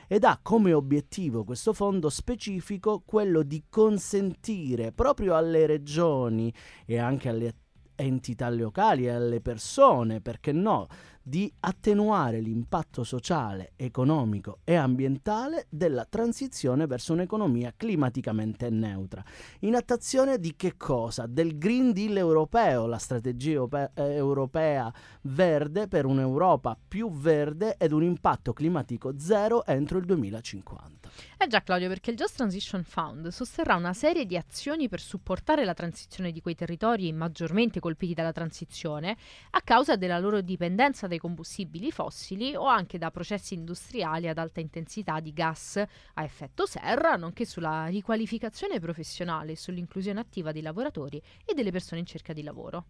ed 0.08 0.24
ha 0.24 0.38
come 0.42 0.72
obiettivo 0.72 1.44
questo 1.44 1.72
fondo 1.72 2.08
specifico 2.08 3.02
quello 3.04 3.42
di 3.42 3.64
consentire 3.68 4.92
proprio 4.92 5.36
alle 5.36 5.66
regioni 5.66 6.52
e 6.86 6.98
anche 6.98 7.28
alle 7.28 7.54
entità 7.96 8.50
locali 8.50 9.06
e 9.06 9.10
alle 9.10 9.40
persone, 9.40 10.20
perché 10.20 10.52
no, 10.52 10.88
di 11.26 11.50
attenuare 11.60 12.40
l'impatto 12.40 13.02
sociale, 13.02 13.72
economico 13.76 14.58
e 14.62 14.74
ambientale 14.74 15.66
della 15.70 16.04
transizione 16.04 16.86
verso 16.86 17.14
un'economia 17.14 17.72
climaticamente 17.74 18.68
neutra. 18.68 19.24
In 19.60 19.74
attuazione 19.74 20.38
di 20.38 20.54
che 20.54 20.76
cosa? 20.76 21.24
Del 21.26 21.56
Green 21.56 21.92
Deal 21.92 22.18
europeo, 22.18 22.86
la 22.86 22.98
strategia 22.98 23.66
eh, 23.94 24.02
europea 24.02 24.92
verde 25.22 25.88
per 25.88 26.04
un'Europa 26.04 26.76
più 26.86 27.10
verde 27.10 27.76
ed 27.78 27.92
un 27.92 28.02
impatto 28.02 28.52
climatico 28.52 29.18
zero 29.18 29.64
entro 29.64 29.96
il 29.96 30.04
2050. 30.04 31.10
Eh 31.38 31.46
già 31.46 31.62
Claudio, 31.62 31.88
perché 31.88 32.10
il 32.10 32.16
Just 32.16 32.36
Transition 32.36 32.84
Fund 32.84 33.28
sosterrà 33.28 33.76
una 33.76 33.92
serie 33.92 34.26
di 34.26 34.36
azioni 34.36 34.88
per 34.88 35.00
supportare 35.00 35.64
la 35.64 35.74
transizione 35.74 36.32
di 36.32 36.40
quei 36.40 36.54
territori 36.54 37.12
maggiormente 37.12 37.80
colpiti 37.80 38.14
dalla 38.14 38.32
transizione 38.32 39.16
a 39.50 39.60
causa 39.62 39.96
della 39.96 40.18
loro 40.18 40.40
dipendenza 40.40 41.06
dai 41.14 41.18
combustibili 41.18 41.90
fossili 41.90 42.54
o 42.54 42.64
anche 42.64 42.98
da 42.98 43.10
processi 43.10 43.54
industriali 43.54 44.28
ad 44.28 44.38
alta 44.38 44.60
intensità 44.60 45.20
di 45.20 45.32
gas 45.32 45.76
a 45.76 46.22
effetto 46.22 46.66
serra, 46.66 47.16
nonché 47.16 47.44
sulla 47.44 47.86
riqualificazione 47.86 48.80
professionale 48.80 49.52
e 49.52 49.56
sull'inclusione 49.56 50.20
attiva 50.20 50.52
dei 50.52 50.62
lavoratori 50.62 51.22
e 51.44 51.54
delle 51.54 51.70
persone 51.70 52.00
in 52.00 52.06
cerca 52.06 52.32
di 52.32 52.42
lavoro. 52.42 52.86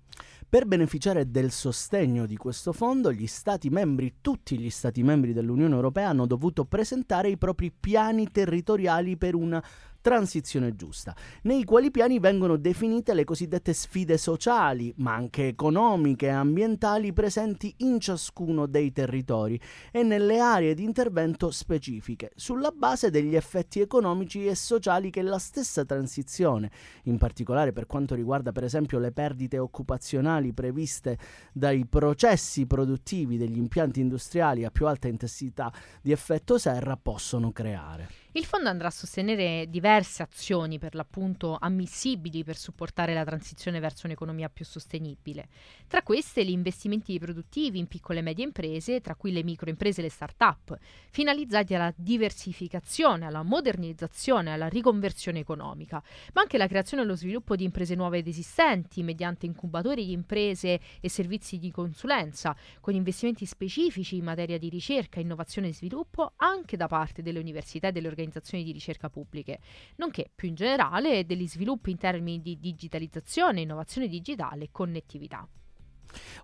Per 0.49 0.67
beneficiare 0.67 1.31
del 1.31 1.51
sostegno 1.51 2.27
di 2.27 2.37
questo 2.37 2.73
fondo, 2.73 3.13
gli 3.13 3.27
Stati 3.27 3.69
membri, 3.69 4.17
tutti 4.21 4.59
gli 4.59 4.71
Stati 4.71 5.03
membri 5.03 5.33
dell'Unione 5.33 5.75
Europea, 5.75 6.09
hanno 6.09 6.27
dovuto 6.27 6.65
presentare 6.65 7.29
i 7.29 7.37
propri 7.37 7.71
piani 7.71 8.31
territoriali 8.31 9.17
per 9.17 9.35
una 9.35 9.63
transizione 10.05 10.77
giusta, 10.77 11.17
nei 11.45 11.65
quali 11.65 11.91
piani 11.91 12.19
vengono 12.19 12.57
definite 12.57 13.15
le 13.15 13.25
cosiddette 13.25 13.73
sfide 13.73 14.19
sociali, 14.19 14.93
ma 14.99 15.15
anche 15.15 15.47
economiche 15.47 16.27
e 16.27 16.29
ambientali 16.29 17.15
presenti 17.15 17.73
in 17.79 17.99
ciascuno 18.01 18.67
dei 18.67 18.93
territori 18.93 19.59
e 19.91 20.03
nelle 20.03 20.41
aree 20.41 20.75
di 20.75 20.85
intervento 20.85 21.51
specifiche, 21.51 22.33
sulla 22.37 22.71
base 22.71 23.09
degli 23.09 23.35
effetti 23.35 23.81
economici 23.81 24.47
e 24.47 24.55
sociali 24.55 25.09
che 25.09 25.23
la 25.23 25.39
stessa 25.39 25.87
transizione, 25.87 26.71
in 27.05 27.17
particolare 27.17 27.73
per 27.73 27.87
quanto 27.87 28.15
riguarda 28.15 28.53
per 28.53 28.65
esempio 28.65 28.99
le 28.99 29.11
perdite 29.11 29.57
occupazionali 29.57 30.53
previste 30.53 31.17
dai 31.51 31.87
processi 31.87 32.67
produttivi 32.67 33.39
degli 33.39 33.57
impianti 33.57 34.01
industriali 34.01 34.67
a 34.67 34.71
più 34.71 34.87
alta 34.87 35.09
intensità 35.09 35.73
di 36.03 36.13
effetto 36.13 36.59
serra, 36.59 36.99
possono 36.99 37.53
creare. 37.53 38.24
Il 38.37 38.47
fondo 38.47 38.69
andrà 38.69 38.89
a 38.89 38.91
sostenere 38.91 39.67
diverse 39.71 40.25
azioni 40.25 40.81
per 40.81 40.97
l'appunto 40.97 41.57
ammissibili 41.57 42.43
per 42.43 42.57
supportare 42.57 43.15
la 43.15 43.23
transizione 43.23 43.79
verso 43.79 44.07
un'economia 44.07 44.49
più 44.49 44.65
sostenibile. 44.65 45.47
Tra 45.87 46.03
queste 46.03 46.45
gli 46.45 46.51
investimenti 46.51 47.17
produttivi 47.21 47.79
in 47.79 47.87
piccole 47.87 48.19
e 48.19 48.23
medie 48.23 48.45
imprese, 48.45 49.01
tra 49.01 49.15
cui 49.15 49.31
le 49.31 49.45
microimprese 49.45 50.01
e 50.01 50.03
le 50.03 50.11
start-up, 50.11 50.77
finalizzati 51.13 51.77
alla 51.77 51.95
diversificazione, 51.95 53.25
alla 53.25 53.45
modernizzazione, 53.45 54.53
alla 54.53 54.67
riconversione 54.67 55.39
economica, 55.39 56.03
ma 56.33 56.41
anche 56.41 56.59
la 56.59 56.67
creazione 56.67 57.05
e 57.05 57.07
lo 57.07 57.15
sviluppo 57.15 57.55
di 57.55 57.63
imprese 57.63 57.95
nuove 57.95 58.19
ed 58.19 58.27
esistenti 58.27 59.05
mediante 59.05 59.47
incubatori 59.47 60.07
di 60.07 60.13
imprese 60.13 60.81
e 61.01 61.09
servizi 61.09 61.61
di 61.61 61.71
consulenza, 61.71 62.57
con 62.81 62.95
investimenti 62.95 63.47
specifici 63.47 64.17
in 64.17 64.25
materia 64.25 64.59
di 64.59 64.69
ricerca, 64.69 65.21
innovazione 65.21 65.69
e 65.69 65.73
sviluppo 65.73 66.33
anche 66.39 66.77
da 66.77 66.89
parte 66.89 67.23
delle 67.23 67.39
università 67.39 67.87
e 67.87 67.93
delle 67.93 68.09
organizzazioni 68.09 68.23
organizzazioni 68.25 68.65
di 68.65 68.73
ricerca 68.73 69.11
pubbliche, 69.11 69.61
nonché 69.97 70.31
più 70.35 70.49
in 70.49 70.55
generale 70.55 71.27
degli 71.27 71.47
sviluppi 71.47 71.91
in 71.91 71.99
termini 71.99 72.41
di 72.41 72.59
digitalizzazione, 72.59 73.61
innovazione 73.61 74.09
digitale 74.09 74.65
e 74.65 74.69
connettività. 74.73 75.47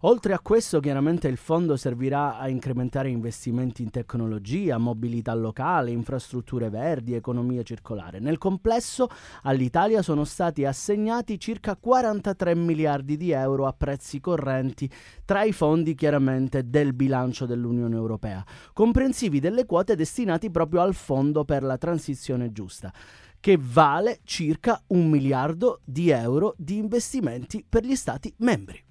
Oltre 0.01 0.33
a 0.33 0.41
questo, 0.41 0.81
chiaramente 0.81 1.29
il 1.29 1.37
fondo 1.37 1.77
servirà 1.77 2.39
a 2.39 2.49
incrementare 2.49 3.09
investimenti 3.09 3.83
in 3.83 3.91
tecnologia, 3.91 4.79
mobilità 4.79 5.35
locale, 5.35 5.91
infrastrutture 5.91 6.71
verdi, 6.71 7.15
economia 7.15 7.63
circolare. 7.63 8.19
Nel 8.19 8.39
complesso 8.39 9.09
all'Italia 9.43 10.03
sono 10.03 10.25
stati 10.25 10.65
assegnati 10.65 11.39
circa 11.39 11.77
43 11.77 12.55
miliardi 12.55 13.17
di 13.17 13.31
euro 13.31 13.67
a 13.67 13.73
prezzi 13.73 14.21
correnti 14.21 14.91
tra 15.25 15.43
i 15.43 15.53
fondi 15.53 15.95
chiaramente 15.95 16.69
del 16.69 16.93
bilancio 16.93 17.47
dell'Unione 17.47 17.95
Europea, 17.95 18.45
comprensivi 18.73 19.41
delle 19.41 19.67
quote 19.67 19.95
destinati 19.95 20.51
proprio 20.51 20.81
al 20.81 20.95
fondo 20.95 21.45
per 21.45 21.63
la 21.63 21.79
transizione 21.79 22.53
giusta 22.53 22.93
che 23.41 23.59
vale 23.59 24.21
circa 24.25 24.83
un 24.89 25.09
miliardo 25.09 25.81
di 25.85 26.11
euro 26.11 26.55
di 26.59 26.77
investimenti 26.77 27.65
per 27.67 27.85
gli 27.85 27.97
Stati 27.97 28.33
membri. 28.39 28.90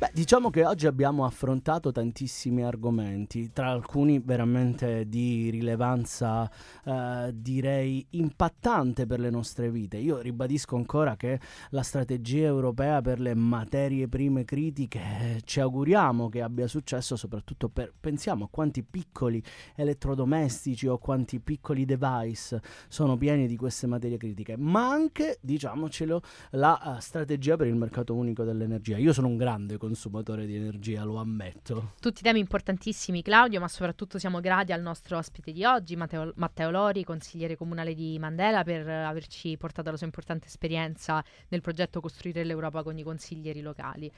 Beh, 0.00 0.12
diciamo 0.14 0.48
che 0.48 0.64
oggi 0.64 0.86
abbiamo 0.86 1.26
affrontato 1.26 1.92
tantissimi 1.92 2.64
argomenti, 2.64 3.50
tra 3.52 3.68
alcuni 3.68 4.18
veramente 4.18 5.06
di 5.06 5.50
rilevanza, 5.50 6.50
eh, 6.86 7.30
direi, 7.34 8.06
impattante 8.12 9.04
per 9.04 9.20
le 9.20 9.28
nostre 9.28 9.70
vite. 9.70 9.98
Io 9.98 10.20
ribadisco 10.20 10.76
ancora 10.76 11.16
che 11.16 11.38
la 11.72 11.82
strategia 11.82 12.46
europea 12.46 13.02
per 13.02 13.20
le 13.20 13.34
materie 13.34 14.08
prime 14.08 14.46
critiche 14.46 15.00
eh, 15.00 15.40
ci 15.44 15.60
auguriamo 15.60 16.30
che 16.30 16.40
abbia 16.40 16.66
successo, 16.66 17.14
soprattutto 17.14 17.68
per, 17.68 17.92
pensiamo 18.00 18.46
a 18.46 18.48
quanti 18.50 18.82
piccoli 18.82 19.42
elettrodomestici 19.74 20.86
o 20.86 20.96
quanti 20.96 21.40
piccoli 21.40 21.84
device 21.84 22.62
sono 22.88 23.18
pieni 23.18 23.46
di 23.46 23.56
queste 23.58 23.86
materie 23.86 24.16
critiche, 24.16 24.56
ma 24.56 24.88
anche, 24.88 25.36
diciamocelo, 25.42 26.22
la 26.52 26.80
uh, 26.82 27.00
strategia 27.00 27.58
per 27.58 27.66
il 27.66 27.76
mercato 27.76 28.14
unico 28.14 28.44
dell'energia. 28.44 28.96
Io 28.96 29.12
sono 29.12 29.26
un 29.26 29.36
grande 29.36 29.74
consumatore 29.74 29.88
consumatore 29.90 30.46
di 30.46 30.54
energia, 30.54 31.02
lo 31.02 31.16
ammetto. 31.16 31.94
Tutti 32.00 32.22
temi 32.22 32.38
importantissimi, 32.38 33.22
Claudio, 33.22 33.58
ma 33.58 33.66
soprattutto 33.66 34.18
siamo 34.18 34.38
grati 34.38 34.72
al 34.72 34.80
nostro 34.80 35.18
ospite 35.18 35.50
di 35.50 35.64
oggi, 35.64 35.96
Matteo, 35.96 36.32
Matteo 36.36 36.70
Lori, 36.70 37.02
consigliere 37.02 37.56
comunale 37.56 37.94
di 37.94 38.16
Mandela, 38.18 38.62
per 38.62 38.88
averci 38.88 39.56
portato 39.56 39.90
la 39.90 39.96
sua 39.96 40.06
importante 40.06 40.46
esperienza 40.46 41.24
nel 41.48 41.60
progetto 41.60 42.00
Costruire 42.00 42.44
l'Europa 42.44 42.84
con 42.84 42.96
i 42.98 43.02
consiglieri 43.02 43.60
locali 43.60 44.10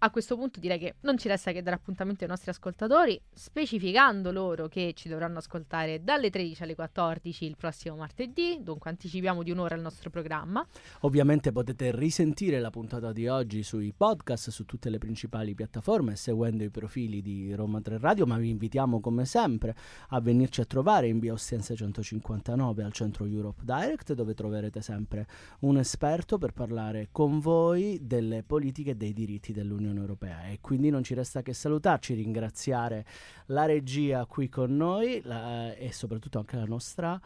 a 0.00 0.10
questo 0.10 0.36
punto 0.36 0.60
direi 0.60 0.78
che 0.78 0.94
non 1.00 1.18
ci 1.18 1.26
resta 1.26 1.50
che 1.50 1.60
dare 1.60 1.74
appuntamento 1.74 2.22
ai 2.22 2.30
nostri 2.30 2.50
ascoltatori, 2.50 3.20
specificando 3.32 4.30
loro 4.30 4.68
che 4.68 4.92
ci 4.94 5.08
dovranno 5.08 5.38
ascoltare 5.38 6.04
dalle 6.04 6.30
13 6.30 6.62
alle 6.62 6.76
14 6.76 7.44
il 7.44 7.56
prossimo 7.56 7.96
martedì, 7.96 8.58
dunque 8.62 8.90
anticipiamo 8.90 9.42
di 9.42 9.50
un'ora 9.50 9.74
il 9.74 9.82
nostro 9.82 10.08
programma. 10.08 10.64
Ovviamente 11.00 11.50
potete 11.50 11.90
risentire 11.94 12.60
la 12.60 12.70
puntata 12.70 13.12
di 13.12 13.26
oggi 13.26 13.64
sui 13.64 13.92
podcast, 13.96 14.50
su 14.50 14.64
tutte 14.64 14.88
le 14.88 14.98
principali 14.98 15.56
piattaforme, 15.56 16.14
seguendo 16.14 16.62
i 16.62 16.70
profili 16.70 17.20
di 17.20 17.52
Roma 17.54 17.80
3 17.80 17.98
Radio, 17.98 18.24
ma 18.24 18.36
vi 18.36 18.50
invitiamo 18.50 19.00
come 19.00 19.24
sempre 19.24 19.74
a 20.10 20.20
venirci 20.20 20.60
a 20.60 20.64
trovare 20.64 21.08
in 21.08 21.18
via 21.18 21.32
Ostiense 21.32 21.74
159 21.74 22.84
al 22.84 22.92
centro 22.92 23.26
Europe 23.26 23.62
Direct, 23.64 24.12
dove 24.12 24.34
troverete 24.34 24.80
sempre 24.80 25.26
un 25.60 25.76
esperto 25.76 26.38
per 26.38 26.52
parlare 26.52 27.08
con 27.10 27.40
voi 27.40 27.98
delle 28.00 28.44
politiche 28.44 28.90
e 28.90 28.94
dei 28.94 29.12
diritti 29.12 29.52
dell'Unione 29.52 29.86
dell'Unione 29.88 30.00
Europea 30.00 30.46
e 30.46 30.58
quindi 30.60 30.90
non 30.90 31.02
ci 31.02 31.14
resta 31.14 31.42
che 31.42 31.52
salutarci, 31.52 32.14
ringraziare 32.14 33.04
la 33.46 33.64
regia 33.64 34.26
qui 34.26 34.48
con 34.48 34.76
noi 34.76 35.20
la, 35.24 35.74
e 35.74 35.92
soprattutto 35.92 36.38
anche 36.38 36.56
la 36.56 36.64
nostra 36.64 37.20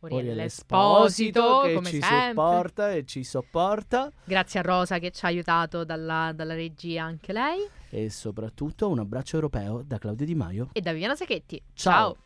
Oriella 0.00 0.44
Esposito 0.44 1.60
che 1.60 1.82
ci 1.84 2.00
sempre. 2.00 2.28
supporta 2.28 2.92
e 2.92 3.04
ci 3.04 3.22
sopporta. 3.22 4.10
Grazie 4.24 4.60
a 4.60 4.62
Rosa 4.62 4.98
che 4.98 5.10
ci 5.10 5.24
ha 5.24 5.28
aiutato 5.28 5.84
dalla, 5.84 6.32
dalla 6.34 6.54
regia 6.54 7.04
anche 7.04 7.32
lei. 7.32 7.68
E 7.90 8.08
soprattutto 8.08 8.88
un 8.88 9.00
abbraccio 9.00 9.36
europeo 9.36 9.82
da 9.82 9.98
Claudio 9.98 10.24
Di 10.24 10.34
Maio 10.34 10.70
e 10.72 10.80
da 10.80 10.92
Viviana 10.92 11.14
Sacchetti. 11.16 11.60
Ciao. 11.74 12.16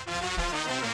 Ciao. 0.00 0.87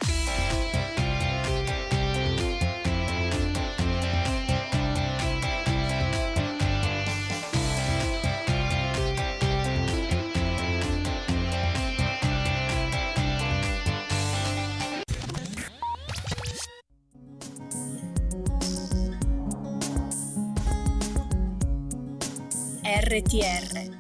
RTR 22.96 23.90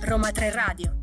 Roma 0.00 0.32
3 0.32 0.50
Radio 0.52 0.95